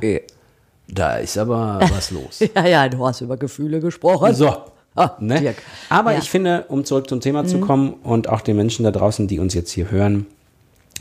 da 0.88 1.18
ist 1.18 1.38
aber 1.38 1.80
was 1.82 2.12
los. 2.12 2.44
Ja, 2.56 2.66
ja, 2.66 2.90
du 2.90 3.06
hast 3.08 3.22
über 3.22 3.38
Gefühle 3.38 3.80
gesprochen. 3.80 4.34
So, 4.36 4.56
Oh, 4.96 5.08
Ne? 5.20 5.40
Dirk. 5.42 5.58
Aber 5.90 6.12
Ja. 6.12 6.18
Mhm. 6.18 6.24
ich 6.24 6.30
finde, 6.30 6.66
um 6.70 6.86
zurück 6.86 7.10
zum 7.10 7.20
Thema 7.22 7.46
zu 7.46 7.60
kommen 7.60 7.94
und 8.04 8.30
auch 8.30 8.42
den 8.42 8.56
Menschen 8.56 8.84
da 8.84 8.92
draußen, 8.92 9.28
die 9.28 9.40
uns 9.40 9.54
jetzt 9.54 9.72
hier 9.72 9.92
hören, 9.92 10.26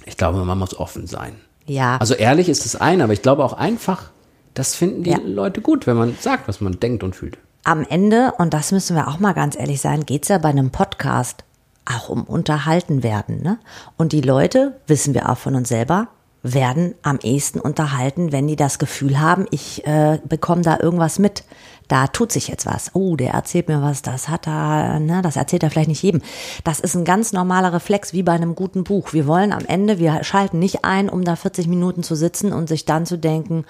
ich 0.07 0.17
glaube, 0.17 0.45
man 0.45 0.59
muss 0.59 0.77
offen 0.79 1.07
sein. 1.07 1.33
Ja. 1.67 1.97
Also 1.99 2.15
ehrlich 2.15 2.49
ist 2.49 2.65
das 2.65 2.77
eine, 2.77 3.05
aber 3.05 3.13
ich 3.13 3.23
glaube 3.23 3.45
auch 3.45 3.53
einfach, 3.55 4.11
das 4.55 4.75
finden 4.75 5.03
die 5.05 5.11
Ja. 5.11 5.19
Leute 5.25 5.61
gut, 5.61 5.87
wenn 5.87 5.97
man 5.97 6.17
sagt, 6.21 6.47
was 6.49 6.61
man 6.61 6.79
denkt 6.81 7.03
und 7.03 7.15
fühlt. 7.17 7.39
am 7.67 7.83
Ende, 7.89 8.33
und 8.37 8.53
das 8.53 8.73
müssen 8.73 8.95
wir 8.95 9.09
auch 9.09 9.19
mal 9.21 9.33
ganz 9.33 9.57
ehrlich 9.57 9.81
sein, 9.81 10.05
geht's 10.05 10.29
ja 10.29 10.37
bei 10.37 10.51
einem 10.51 10.71
Podcast 10.71 11.45
auch 11.91 12.11
um 12.11 12.25
unterhalten 12.25 13.03
werden. 13.03 13.43
Ne? 13.43 13.59
Und 13.97 14.13
die 14.13 14.21
Leute, 14.21 14.77
wissen 14.87 15.15
wir 15.15 15.31
auch 15.31 15.39
von 15.39 15.55
uns 15.55 15.71
selber, 15.71 16.09
werden 16.43 16.95
am 17.03 17.19
ehesten 17.23 17.61
unterhalten, 17.61 18.33
wenn 18.33 18.47
die 18.47 18.57
das 18.57 18.79
Gefühl 18.79 19.19
haben, 19.19 19.47
ich 19.51 19.87
äh, 19.87 20.19
bekomme 20.29 20.61
da 20.61 20.79
irgendwas 20.79 21.19
mit. 21.19 21.45
Da 21.89 22.07
tut 22.07 22.33
sich 22.33 22.49
jetzt 22.49 22.67
was. 22.67 22.95
Oh, 22.95 23.17
der 23.17 23.33
erzählt 23.33 23.69
mir 23.69 23.83
was, 23.83 24.03
das 24.03 24.29
hat 24.29 24.47
er, 24.47 24.99
ne, 25.01 25.21
das 25.23 25.37
erzählt 25.37 25.63
er 25.63 25.71
vielleicht 25.71 25.89
nicht 25.89 26.03
jedem. 26.03 26.23
Das 26.65 26.81
ist 26.81 26.95
ein 26.95 27.05
ganz 27.05 27.33
normaler 27.33 27.73
Reflex, 27.73 28.13
wie 28.13 28.23
bei 28.23 28.33
einem 28.33 28.55
guten 28.55 28.85
Buch. 28.85 29.13
Wir 29.13 29.27
wollen 29.27 29.53
am 29.53 29.65
Ende, 29.67 29.99
wir 29.99 30.25
schalten 30.25 30.59
nicht 30.59 30.85
ein, 30.85 31.09
um 31.09 31.25
da 31.25 31.37
40 31.37 31.67
Minuten 31.67 32.03
zu 32.03 32.15
sitzen 32.15 32.53
und 32.53 32.69
sich 32.69 32.85
dann 32.85 33.07
zu 33.07 33.19
denken, 33.19 33.65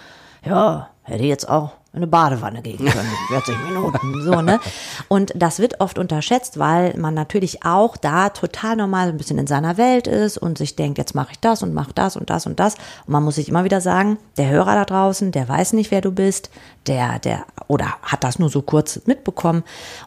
ja, 0.44 0.90
hätte 1.02 1.24
jetzt 1.24 1.48
auch 1.48 1.72
eine 1.94 2.06
Badewanne 2.06 2.62
gehen 2.62 2.78
können, 2.78 3.10
40 3.28 3.64
Minuten, 3.64 4.22
so, 4.22 4.40
ne? 4.40 4.60
Und 5.08 5.32
das 5.36 5.58
wird 5.58 5.80
oft 5.80 5.98
unterschätzt, 5.98 6.58
weil 6.58 6.96
man 6.96 7.14
natürlich 7.14 7.64
auch 7.64 7.96
da 7.96 8.30
total 8.30 8.76
normal 8.76 9.08
ein 9.08 9.16
bisschen 9.16 9.38
in 9.38 9.46
seiner 9.46 9.76
Welt 9.76 10.06
ist 10.06 10.38
und 10.38 10.58
sich 10.58 10.76
denkt, 10.76 10.98
jetzt 10.98 11.14
mache 11.14 11.32
ich 11.32 11.40
das 11.40 11.62
und 11.62 11.74
mache 11.74 11.92
das 11.94 12.16
und 12.16 12.30
das 12.30 12.46
und 12.46 12.58
das. 12.58 12.74
Und 13.06 13.12
man 13.12 13.22
muss 13.22 13.36
sich 13.36 13.48
immer 13.48 13.64
wieder 13.64 13.80
sagen, 13.80 14.18
der 14.36 14.50
Hörer 14.50 14.74
da 14.74 14.84
draußen, 14.84 15.32
der 15.32 15.48
weiß 15.48 15.72
nicht, 15.74 15.90
wer 15.90 16.00
du 16.00 16.10
bist, 16.10 16.50
der, 16.86 17.18
der, 17.20 17.46
oder 17.68 17.94
hat 18.02 18.24
das 18.24 18.38
nur 18.38 18.48
so 18.48 18.62
kurz 18.62 19.00
mitbekommen. 19.06 19.62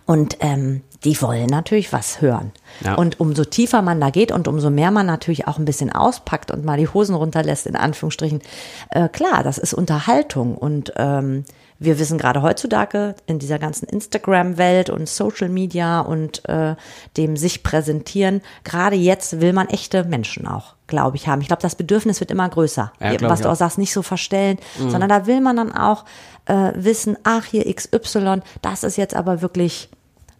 Und 0.06 0.38
ähm, 0.42 0.82
die 1.04 1.22
wollen 1.22 1.48
natürlich 1.48 1.94
was 1.94 2.22
hören. 2.22 2.52
Ja. 2.84 2.96
Und 2.96 3.20
umso 3.20 3.44
tiefer 3.46 3.82
man 3.82 4.02
da 4.02 4.10
geht 4.10 4.32
und 4.32 4.48
umso 4.48 4.70
mehr 4.70 4.92
man 4.92 5.06
natürlich 5.06 5.48
auch 5.48 5.58
ein 5.58 5.66
bisschen 5.66 5.92
auspackt 5.92 6.52
und 6.52 6.66
mal 6.66 6.78
die 6.78 6.88
Hosen 6.88 7.16
runterlässt, 7.16 7.68
in 7.68 7.76
Anführungsstrichen, 7.76 8.42
äh, 8.90 9.08
klar, 9.10 9.44
das 9.44 9.58
ist 9.58 9.74
Unterhaltung. 9.74 10.56
Und 10.56 10.94
ähm, 10.96 11.46
wir 11.80 12.00
wissen 12.00 12.18
gerade 12.18 12.42
heutzutage 12.42 13.16
in 13.28 13.38
dieser 13.38 13.60
ganzen 13.60 13.88
Instagram-Welt 13.88 14.90
und 14.90 15.08
Social 15.08 15.50
Media 15.50 16.00
und 16.00 16.48
äh, 16.50 16.76
dem 17.16 17.38
sich 17.38 17.62
präsentieren, 17.62 18.42
gerade 18.64 18.96
jetzt 18.96 19.40
will 19.40 19.54
man 19.54 19.70
echte 19.70 20.04
Menschen 20.04 20.48
auch, 20.48 20.74
glaube 20.88 21.18
ich, 21.18 21.28
haben. 21.28 21.42
Ich 21.42 21.48
glaube, 21.48 21.62
das 21.62 21.76
Bedürfnis 21.76 22.20
wird 22.20 22.32
immer 22.32 22.50
größer. 22.50 22.92
Ja, 23.00 23.22
was 23.22 23.42
du 23.42 23.50
auch 23.50 23.56
sagst, 23.56 23.78
nicht 23.78 23.94
so 23.94 24.02
verstellen, 24.02 24.58
sondern 24.80 25.10
da 25.10 25.28
will 25.28 25.42
man 25.42 25.56
dann 25.58 25.72
auch 25.72 26.06
äh, 26.46 26.72
wissen, 26.76 27.18
ach, 27.24 27.46
hier 27.46 27.72
XY, 27.72 28.42
das 28.62 28.84
ist 28.84 28.98
jetzt 28.98 29.16
aber 29.16 29.42
wirklich 29.42 29.90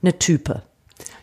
eine 0.02 0.18
Type. 0.18 0.64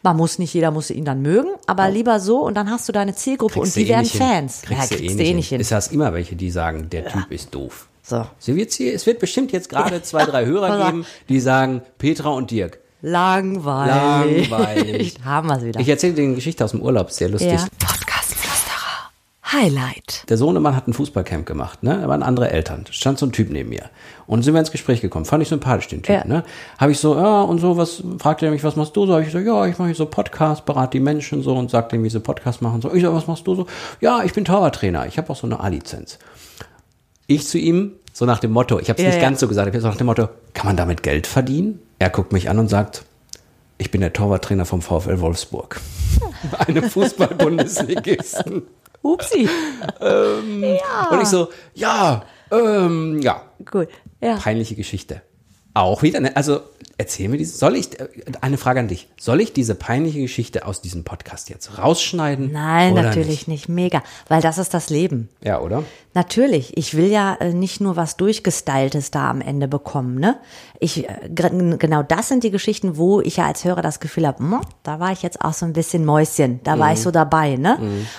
Man 0.03 0.17
muss 0.17 0.39
nicht, 0.39 0.53
jeder 0.53 0.71
muss 0.71 0.91
ihn 0.91 1.05
dann 1.05 1.23
mögen, 1.23 1.49
aber 1.67 1.91
lieber 1.91 2.21
so 2.21 2.45
und 2.45 2.55
dann 2.55 2.71
hast 2.71 2.89
du 2.89 2.93
deine 2.93 3.15
Zielgruppe 3.15 3.55
Kriegst 3.55 3.77
und 3.77 3.83
du 3.83 3.87
die 3.87 3.93
eh 3.93 3.95
werden. 3.95 4.07
Fans. 4.07 4.63
Kriegst 4.63 4.91
ja, 4.91 4.97
du 4.97 5.03
kriegst 5.03 5.19
eh 5.19 5.23
du 5.23 5.31
eh 5.31 5.35
nicht 5.35 5.49
hin. 5.49 5.61
Es 5.61 5.73
hast 5.73 5.93
immer 5.93 6.13
welche, 6.13 6.37
die 6.37 6.51
sagen, 6.51 6.91
der 6.91 7.07
Typ 7.09 7.31
ist 7.31 7.55
doof. 7.55 7.89
So. 8.03 8.27
So 8.39 8.55
wird's 8.55 8.75
hier, 8.75 8.95
es 8.95 9.07
wird 9.07 9.19
bestimmt 9.19 9.51
jetzt 9.53 9.71
gerade 9.71 10.03
zwei, 10.03 10.27
drei 10.27 10.45
Hörer 10.45 10.87
geben, 10.87 11.07
die 11.31 11.41
sagen, 11.41 11.81
Petra 11.97 12.31
und 12.31 12.51
Dirk. 12.51 12.79
Langweilig. 13.01 14.51
Langweilig. 14.51 15.15
Haben 15.25 15.49
wir 15.49 15.63
wieder. 15.63 15.81
Ich 15.81 15.89
erzähle 15.89 16.15
dir 16.15 16.25
eine 16.25 16.35
Geschichte 16.35 16.65
aus 16.65 16.73
dem 16.73 16.83
Urlaub, 16.83 17.11
sehr 17.11 17.29
lustig. 17.31 17.53
Ja. 17.53 17.67
Highlight. 19.55 20.25
Der 20.29 20.37
Sohnemann 20.37 20.75
hat 20.75 20.89
ein 20.89 20.93
Fußballcamp 20.95 21.47
gemacht, 21.47 21.83
ne? 21.83 21.99
Da 22.03 22.09
waren 22.09 22.23
andere 22.23 22.51
Eltern. 22.51 22.83
Da 22.87 22.93
stand 22.93 23.19
so 23.19 23.27
ein 23.27 23.33
Typ 23.33 23.51
neben 23.51 23.69
mir. 23.69 23.85
Und 24.27 24.43
sind 24.43 24.55
wir 24.55 24.61
ins 24.61 24.73
Gespräch 24.73 25.01
gekommen. 25.01 25.25
Fand 25.27 25.43
ich 25.43 25.49
sympathisch, 25.49 25.89
den 25.89 26.03
Typ, 26.03 26.15
Ja. 26.15 26.25
ne? 26.27 26.45
Habe 26.79 26.93
ich 26.93 26.99
so, 26.99 27.15
ja, 27.15 27.43
und 27.43 27.59
so, 27.61 27.77
was, 27.77 28.03
fragte 28.19 28.47
er 28.47 28.53
mich, 28.53 28.65
was 28.65 28.75
machst 28.77 28.97
du 28.97 29.07
so? 29.07 29.15
Hab 29.15 29.23
ich 29.23 29.31
so, 29.33 29.39
ja, 29.39 29.67
ich 29.67 29.79
mache 29.79 29.95
so 29.95 30.07
Podcast, 30.07 30.65
berate 30.65 30.93
die 30.99 31.01
Menschen 31.01 31.43
so 31.43 31.55
und 31.55 31.71
sag 31.71 31.89
denen, 31.91 32.03
wie 32.05 32.11
sie 32.11 32.21
Podcast 32.21 32.63
machen. 32.63 32.81
So, 32.81 32.93
ich 32.93 33.03
so, 33.03 33.15
was 33.15 33.27
machst 33.27 33.47
du 33.47 33.55
so? 33.55 33.67
Ja, 34.01 34.23
ich 34.25 34.33
bin 34.33 34.45
Torwarttrainer. 34.45 35.07
Ich 35.07 35.19
habe 35.19 35.31
auch 35.31 35.37
so 35.37 35.47
eine 35.47 35.61
A-Lizenz. 35.61 36.19
Ich 37.27 37.47
zu 37.47 37.59
ihm, 37.59 37.93
so 38.13 38.25
nach 38.27 38.39
dem 38.41 38.51
Motto, 38.53 38.79
ich 38.81 38.89
habe 38.89 38.99
es 38.99 39.03
Ja, 39.03 39.09
nicht 39.11 39.17
ja. 39.21 39.23
ganz 39.29 39.41
so 39.41 39.49
gesagt, 39.49 39.69
ich 39.69 39.75
habe 39.75 39.83
so 39.83 39.89
nach 39.89 39.97
dem 39.97 40.07
Motto, 40.07 40.29
kann 40.55 40.67
man 40.67 40.77
damit 40.77 41.03
Geld 41.03 41.27
verdienen? 41.27 41.81
Er 41.99 42.11
guckt 42.11 42.33
mich 42.33 42.49
an 42.51 42.59
und 42.59 42.69
sagt, 42.69 43.05
ich 43.79 43.91
bin 43.91 44.01
der 44.01 44.13
Torwarttrainer 44.13 44.65
vom 44.67 44.83
VfL 44.83 45.21
Wolfsburg. 45.21 45.81
Einem 46.67 46.85
Fußball-Bundesligisten. 46.91 48.63
Upsi. 49.05 49.49
Und 50.01 51.23
ich 51.23 51.29
so, 51.29 51.51
ja, 51.75 52.25
ähm, 52.51 53.21
ja, 53.21 53.43
Gut. 53.71 53.89
Ja. 54.21 54.37
peinliche 54.37 54.75
Geschichte. 54.75 55.23
Auch 55.75 56.03
wieder, 56.03 56.21
ne? 56.21 56.35
also 56.37 56.61
erzähl 56.99 57.29
mir 57.29 57.37
diese, 57.37 57.57
soll 57.57 57.77
ich, 57.77 57.99
äh, 58.01 58.09
eine 58.41 58.57
Frage 58.57 58.81
an 58.81 58.89
dich, 58.89 59.09
soll 59.19 59.41
ich 59.41 59.53
diese 59.53 59.75
peinliche 59.75 60.21
Geschichte 60.21 60.67
aus 60.67 60.81
diesem 60.81 61.05
Podcast 61.05 61.51
jetzt 61.51 61.79
rausschneiden? 61.79 62.53
Nein, 62.53 62.95
natürlich 62.95 63.49
nicht. 63.49 63.69
Mega. 63.69 64.03
Weil 64.29 64.41
das 64.41 64.59
ist 64.59 64.73
das 64.73 64.89
Leben. 64.89 65.29
Ja, 65.43 65.61
oder? 65.61 65.83
Natürlich, 66.15 66.77
ich 66.77 66.97
will 66.97 67.09
ja 67.09 67.35
äh, 67.35 67.53
nicht 67.53 67.81
nur 67.81 67.97
was 67.97 68.17
durchgestyltes 68.17 69.11
da 69.11 69.31
am 69.31 69.41
Ende 69.41 69.67
bekommen, 69.67 70.15
ne? 70.21 70.37
Ich 70.79 71.09
äh, 71.09 71.29
genau 71.29 72.05
das 72.05 72.29
sind 72.29 72.45
die 72.45 72.53
Geschichten, 72.53 72.97
wo 72.97 73.21
ich 73.21 73.39
ja 73.39 73.47
als 73.47 73.65
Hörer 73.65 73.83
das 73.83 73.99
Gefühl 73.99 74.25
habe, 74.29 74.39
hm, 74.39 74.61
da 74.85 75.01
war 75.01 75.11
ich 75.11 75.23
jetzt 75.23 75.41
auch 75.41 75.53
so 75.53 75.67
ein 75.67 75.73
bisschen 75.73 76.05
Mäuschen, 76.05 76.61
da 76.63 76.79
war 76.79 76.93
ich 76.93 77.01
so 77.01 77.11
dabei, 77.11 77.57
ne? 77.57 77.79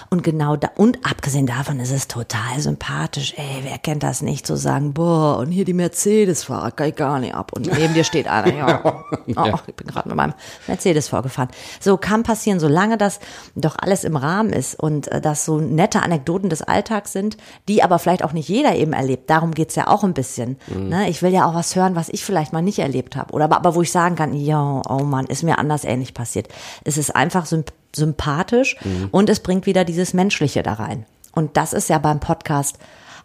Und 0.10 0.24
genau 0.24 0.58
da 0.58 0.72
und 0.76 1.06
abgesehen 1.06 1.46
davon 1.46 1.80
ist 1.80 1.92
es 1.92 2.10
total 2.10 2.60
sympathisch. 2.60 3.34
Ey, 3.38 3.62
wer 3.64 3.78
kennt 3.78 4.04
das 4.04 4.22
nicht 4.22 4.46
zu 4.46 4.58
sagen, 4.58 4.94
boah, 4.94 5.38
und 5.38 5.52
hier 5.52 5.64
die 5.64 5.74
Mercedes-Fahrer, 5.74 6.72
kann 6.72 6.90
ich 6.90 6.96
gar 6.96 7.20
nicht 7.20 7.34
ab 7.34 7.54
und 7.54 7.72
neben 7.78 7.94
dir 7.94 8.04
steht 8.04 8.28
einer, 8.28 8.54
ja. 8.54 9.06
Oh, 9.38 9.54
ich 9.68 9.76
bin 9.76 9.88
gerade 9.88 10.08
mit 10.10 10.18
meinem 10.18 10.34
Mercedes 10.68 11.08
vorgefahren. 11.08 11.50
So 11.80 11.98
kann 11.98 12.24
passieren, 12.24 12.60
solange 12.60 12.98
das 12.98 13.20
doch 13.56 13.76
alles 13.78 14.04
im 14.04 14.16
Rahmen 14.16 14.52
ist 14.52 14.80
und 14.80 15.08
äh, 15.08 15.22
das 15.22 15.46
so 15.46 15.60
nette 15.60 16.02
Anekdoten 16.02 16.50
des 16.50 16.62
Alltags 16.62 17.12
sind, 17.12 17.38
die 17.68 17.85
aber 17.86 18.00
vielleicht 18.00 18.24
auch 18.24 18.34
nicht 18.34 18.50
jeder 18.50 18.76
eben 18.76 18.92
erlebt. 18.92 19.30
Darum 19.30 19.54
geht's 19.54 19.76
ja 19.76 19.88
auch 19.88 20.04
ein 20.04 20.14
bisschen. 20.14 20.58
Ne? 20.90 21.10
Ich 21.10 21.22
will 21.22 21.32
ja 21.32 21.46
auch 21.46 21.56
was 21.56 21.76
hören, 21.76 21.96
was 21.96 22.10
ich 22.10 22.26
vielleicht 22.26 22.52
mal 22.52 22.62
nicht 22.62 22.80
erlebt 22.80 23.16
habe. 23.16 23.34
Oder 23.34 23.46
aber, 23.46 23.56
aber 23.56 23.76
wo 23.76 23.82
ich 23.82 23.92
sagen 23.92 24.16
kann, 24.16 24.34
ja, 24.34 24.82
oh 24.90 25.04
Mann, 25.04 25.26
ist 25.28 25.44
mir 25.44 25.58
anders 25.58 25.86
ähnlich 25.86 26.14
passiert. 26.14 26.50
Es 26.84 26.98
ist 26.98 27.16
einfach 27.16 27.46
symp 27.46 27.72
sympathisch 27.96 28.76
und 29.12 29.30
es 29.30 29.40
bringt 29.40 29.66
wieder 29.66 29.86
dieses 29.86 30.14
Menschliche 30.14 30.64
da 30.64 30.74
rein. 30.74 31.06
Und 31.32 31.56
das 31.56 31.72
ist 31.72 31.88
ja 31.88 31.98
beim 31.98 32.20
Podcast 32.20 32.78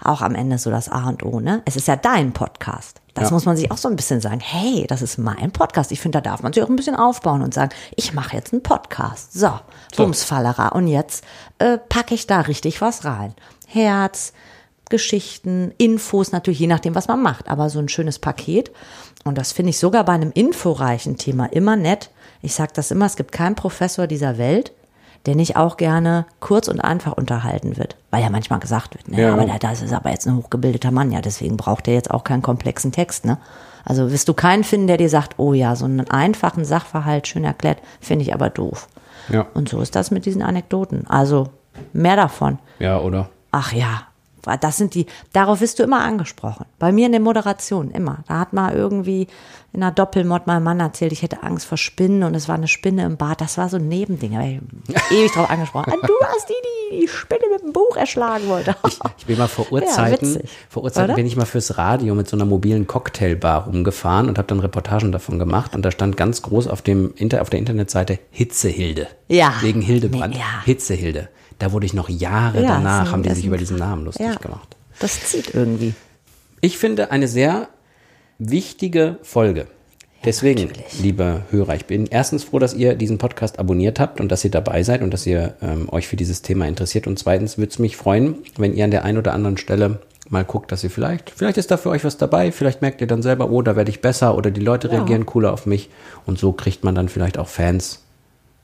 auch 0.02 0.23
am 0.23 0.37
Ende 0.37 0.59
so 0.59 0.71
das 0.71 0.88
A 0.88 1.09
und 1.09 1.25
O, 1.25 1.40
ne? 1.40 1.62
Es 1.64 1.75
ist 1.75 1.88
ja 1.88 1.97
dein 1.97 2.33
Podcast. 2.33 3.00
Das 3.14 3.29
Ja. 3.31 3.35
muss 3.35 3.45
man 3.45 3.57
sich 3.57 3.71
auch 3.71 3.76
so 3.76 3.88
ein 3.88 3.97
bisschen 3.97 4.21
sagen. 4.21 4.40
Hey, 4.40 4.87
das 4.88 5.02
ist 5.02 5.19
mein 5.19 5.50
Podcast. 5.50 5.90
Ich 5.93 6.00
finde, 6.00 6.21
da 6.21 6.31
darf 6.31 6.43
man 6.43 6.52
sich 6.52 6.62
auch 6.62 6.69
ein 6.69 6.76
bisschen 6.76 6.95
aufbauen 6.97 7.43
und 7.43 7.52
sagen, 7.55 7.71
ich 7.97 8.12
mache 8.14 8.37
jetzt 8.37 8.52
einen 8.52 8.62
Podcast. 8.62 9.33
So, 9.33 9.50
Bumsfallera. 9.97 10.69
Und 10.69 10.87
jetzt 10.87 11.25
äh, 11.59 11.79
packe 11.79 12.14
ich 12.14 12.26
da 12.26 12.40
richtig 12.43 12.81
was 12.81 13.05
rein. 13.05 13.35
Herz, 13.67 14.33
Geschichten, 14.88 15.73
Infos, 15.79 16.33
natürlich 16.33 16.59
je 16.61 16.67
nachdem, 16.67 16.95
was 16.95 17.09
man 17.09 17.23
macht, 17.23 17.49
aber 17.49 17.71
so 17.71 17.79
ein 17.79 17.88
schönes 17.88 18.19
Paket. 18.19 18.71
Und 19.25 19.38
das 19.38 19.52
finde 19.52 19.71
ich 19.71 19.79
sogar 19.79 20.05
bei 20.05 20.12
einem 20.14 20.33
inforeichen 20.33 21.17
Thema 21.17 21.47
immer 21.47 21.76
nett. 21.76 22.11
Ich 22.43 22.55
sage 22.55 22.73
das 22.75 22.90
immer, 22.90 23.07
es 23.07 23.17
gibt 23.17 23.33
keinen 23.33 23.55
Professor 23.55 24.07
dieser 24.07 24.37
Welt, 24.38 24.73
der 25.27 25.35
nicht 25.37 25.57
auch 25.57 25.77
gerne 25.77 26.25
kurz 26.41 26.69
und 26.69 26.81
einfach 26.81 27.12
unterhalten 27.12 27.77
wird. 27.77 27.97
Weil 28.11 28.23
ja 28.23 28.31
manchmal 28.31 28.59
gesagt 28.61 28.95
wird, 28.95 29.09
ne, 29.09 29.21
Ja. 29.23 29.33
aber 29.35 29.45
das 29.59 29.83
ist 29.83 29.93
aber 29.93 30.11
jetzt 30.11 30.27
ein 30.27 30.37
hochgebildeter 30.37 30.91
Mann, 30.91 31.11
ja, 31.12 31.21
deswegen 31.21 31.57
braucht 31.57 31.89
er 31.89 31.95
jetzt 31.95 32.11
auch 32.11 32.25
keinen 32.25 32.43
komplexen 32.43 32.93
Text, 32.93 33.25
ne? 33.25 33.39
Also 33.85 34.11
wirst 34.11 34.29
du 34.29 34.35
keinen 34.35 34.62
finden, 34.65 34.87
der 34.89 34.99
dir 34.99 35.09
sagt, 35.09 35.35
oh 35.39 35.55
ja, 35.55 35.75
so 35.75 35.87
einen 35.87 36.09
einfachen 36.11 36.65
Sachverhalt, 36.67 37.27
schön 37.27 37.45
erklärt, 37.45 37.79
finde 38.00 38.23
ich 38.25 38.35
aber 38.35 38.50
doof. 38.50 38.89
Ja. 39.31 39.47
Und 39.55 39.69
so 39.71 39.81
ist 39.81 39.95
das 39.97 40.11
mit 40.11 40.27
diesen 40.27 40.43
Anekdoten. 40.43 41.07
Also 41.09 41.49
mehr 41.95 42.17
davon. 42.17 42.59
Ja, 42.79 42.99
oder? 43.00 43.31
Ach 43.53 43.73
ja, 43.73 44.03
das 44.61 44.76
sind 44.76 44.94
die, 44.94 45.06
darauf 45.32 45.61
wirst 45.61 45.78
du 45.78 45.82
immer 45.82 46.00
angesprochen. 46.00 46.66
Bei 46.78 46.92
mir 46.92 47.06
in 47.06 47.12
der 47.12 47.20
Moderation, 47.20 47.90
immer. 47.90 48.18
Da 48.28 48.40
hat 48.40 48.52
mal 48.52 48.75
irgendwie 48.75 49.26
in 49.73 49.82
einer 49.85 49.92
Doppelmod 49.92 50.47
mein 50.49 50.62
Mann 50.64 50.80
erzählt, 50.80 51.12
ich 51.12 51.23
hätte 51.23 51.44
Angst 51.44 51.64
vor 51.66 51.78
Spinnen 51.78 52.25
und 52.25 52.35
es 52.35 52.49
war 52.49 52.56
eine 52.56 52.66
Spinne 52.66 53.04
im 53.04 53.16
Bad. 53.16 53.40
Das 53.40 53.56
war 53.56 53.68
so 53.68 53.76
ein 53.76 53.87
Nebending. 53.87 54.32
Da 54.32 54.38
hab 54.99 55.11
ich 55.11 55.16
ewig 55.18 55.32
drauf 55.32 55.49
angesprochen. 55.50 55.92
Ah, 56.02 56.06
Du 56.06 56.12
hast 56.26 56.49
die, 56.49 56.52
die 56.92 57.00
die 57.02 57.09
Spinne 57.09 57.44
mit 57.52 57.62
dem 57.62 57.73
Buch 57.73 57.97
erschlagen 57.97 58.49
wollte. 58.49 58.75
Ich 59.18 59.26
bin 59.26 59.38
mal 59.38 59.47
vor 59.47 59.66
Urzeiten, 59.73 60.35
witzig. 60.35 60.50
vor 60.68 60.82
Urzeiten 60.82 61.04
Oder? 61.11 61.14
bin 61.14 61.26
ich 61.26 61.37
mal 61.37 61.44
fürs 61.44 61.78
Radio 61.78 62.16
mit 62.16 62.28
so 62.28 62.37
einer 62.37 62.47
mobilen 62.47 62.88
Cocktailbar 62.88 63.66
rumgefahren 63.66 64.28
und 64.28 64.38
habe 64.38 64.49
dann 64.49 64.59
Reportagen 64.59 65.12
davon 65.12 65.38
gemacht 65.38 65.76
und 65.76 65.82
da 65.82 65.92
stand 65.92 66.16
ganz 66.16 66.42
groß 66.42 66.66
auf 66.66 66.82
dem 66.82 67.12
Inter, 67.14 67.42
auf 67.42 67.50
der 67.50 67.61
Internetseite 67.61 68.18
Hitzehilde. 68.32 69.06
Ja. 69.28 69.52
Wegen 69.61 69.80
Hildebrand. 69.82 70.35
Nee, 70.35 70.40
ja. 70.40 70.64
Hitzehilde. 70.64 71.28
Da 71.61 71.73
wurde 71.73 71.87
ich 71.87 71.95
noch 71.95 72.09
Jahre 72.09 72.62
Ja, 72.62 72.69
danach, 72.69 73.12
haben 73.12 73.23
die 73.23 73.31
sich 73.31 73.45
über 73.45 73.59
diesen 73.59 73.76
Namen 73.76 74.07
lustig 74.07 74.26
Ja, 74.26 74.35
gemacht. 74.35 74.76
Das 74.99 75.23
zieht 75.23 75.55
irgendwie. 75.55 75.95
Ich 76.62 76.79
finde 76.79 77.11
eine 77.11 77.29
sehr 77.29 77.69
wichtige 78.38 79.19
Folge. 79.23 79.67
Deswegen, 80.25 80.69
natürlich. 80.69 81.00
liebe 81.00 81.43
Hörer, 81.50 81.76
ich 81.76 81.85
bin 81.85 82.07
erstens 82.07 82.45
froh, 82.45 82.59
dass 82.59 82.75
ihr 82.75 82.95
diesen 82.95 83.19
Podcast 83.19 83.59
abonniert 83.59 84.00
habt 84.00 84.21
und 84.21 84.33
dass 84.33 84.45
ihr 84.45 84.50
dabei 84.50 84.83
seid 84.83 85.02
und 85.02 85.12
dass 85.12 85.26
ihr 85.26 85.55
ähm, 85.62 85.88
euch 85.90 86.09
für 86.09 86.17
dieses 86.17 86.43
Thema 86.43 86.67
interessiert. 86.67 87.07
Und 87.07 87.19
zweitens 87.19 87.59
würde 87.59 87.71
es 87.71 87.79
mich 87.79 87.97
freuen, 87.97 88.37
wenn 88.57 88.75
ihr 88.75 88.85
an 88.85 88.90
der 88.90 89.05
einen 89.05 89.19
oder 89.19 89.35
anderen 89.35 89.59
Stelle 89.59 90.00
mal 90.31 90.45
guckt, 90.45 90.73
dass 90.73 90.83
ihr 90.83 90.90
vielleicht, 90.90 91.31
vielleicht 91.31 91.59
ist 91.59 91.71
da 91.71 91.76
für 91.76 91.90
euch 91.90 92.05
was 92.05 92.17
dabei, 92.17 92.52
vielleicht 92.52 92.81
merkt 92.81 93.00
ihr 93.02 93.07
dann 93.07 93.23
selber, 93.23 93.50
oh, 93.50 93.62
da 93.62 93.76
werde 93.76 93.90
ich 93.90 94.00
besser 94.00 94.37
oder 94.37 94.50
die 94.50 94.61
Leute 94.61 94.90
reagieren 94.90 95.26
cooler 95.26 95.52
auf 95.52 95.67
mich 95.67 95.90
und 96.25 96.38
so 96.38 96.52
kriegt 96.52 96.85
man 96.85 96.95
dann 96.95 97.09
vielleicht 97.09 97.37
auch 97.37 97.49
Fans. 97.49 98.00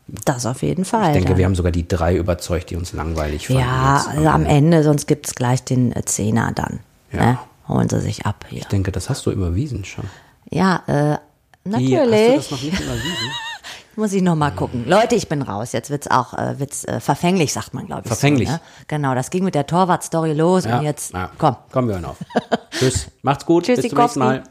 Das 0.08 0.46
auf 0.46 0.62
jeden 0.62 0.84
Fall. 0.84 1.08
Ich 1.08 1.12
denke, 1.14 1.30
dann. 1.30 1.38
wir 1.38 1.44
haben 1.46 1.54
sogar 1.56 1.72
die 1.72 1.86
drei 1.86 2.16
überzeugt, 2.16 2.70
die 2.70 2.76
uns 2.76 2.92
langweilig 2.92 3.48
fanden. 3.48 3.62
Ja, 3.62 3.96
jetzt. 3.96 4.08
also 4.08 4.28
am 4.28 4.46
Ende, 4.46 4.84
sonst 4.84 5.06
gibt's 5.06 5.34
gleich 5.34 5.64
den 5.64 5.92
äh, 5.92 6.04
Zehner 6.04 6.52
dann. 6.54 6.80
Ja. 7.12 7.20
Ne? 7.20 7.38
Holen 7.68 7.88
sie 7.88 8.00
sich 8.00 8.24
ab 8.24 8.44
hier. 8.48 8.60
Ich 8.60 8.68
denke, 8.68 8.92
das 8.92 9.10
hast 9.10 9.26
du 9.26 9.32
überwiesen 9.32 9.84
schon. 9.84 10.04
Ja, 10.50 10.82
äh, 10.86 10.92
Wie, 10.92 11.08
hast 11.08 11.18
du 11.64 11.70
natürlich. 11.70 12.36
das 12.36 12.50
noch 12.52 12.62
nicht 12.62 12.80
überwiesen? 12.80 13.30
Muss 13.96 14.12
ich 14.12 14.22
noch 14.22 14.36
mal 14.36 14.50
gucken. 14.50 14.84
Leute, 14.86 15.14
ich 15.14 15.26
bin 15.26 15.40
raus. 15.40 15.72
Jetzt 15.72 15.88
wird's 15.88 16.06
auch 16.08 16.34
äh, 16.34 16.60
wird's, 16.60 16.84
äh, 16.84 17.00
verfänglich, 17.00 17.52
sagt 17.54 17.72
man, 17.72 17.86
glaube 17.86 18.02
ich. 18.04 18.08
Verfänglich. 18.08 18.48
So, 18.48 18.54
ne? 18.54 18.60
Genau, 18.88 19.14
das 19.14 19.30
ging 19.30 19.42
mit 19.42 19.54
der 19.54 19.66
Torwart-Story 19.66 20.34
los 20.34 20.66
Ja, 20.66 20.78
und 20.78 20.84
jetzt, 20.84 21.14
ja. 21.14 21.30
komm. 21.38 21.56
Kommen 21.72 21.88
wir 21.88 22.08
auf. 22.08 22.18
Tschüss. 22.70 23.08
Macht's 23.22 23.46
gut. 23.46 23.66
Bis 23.66 23.80
zum 23.80 23.98
nächsten 23.98 24.18
Mal. 24.20 24.44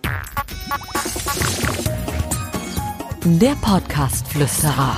Der 3.24 3.56
Podcast-Flüsterer. 3.62 4.98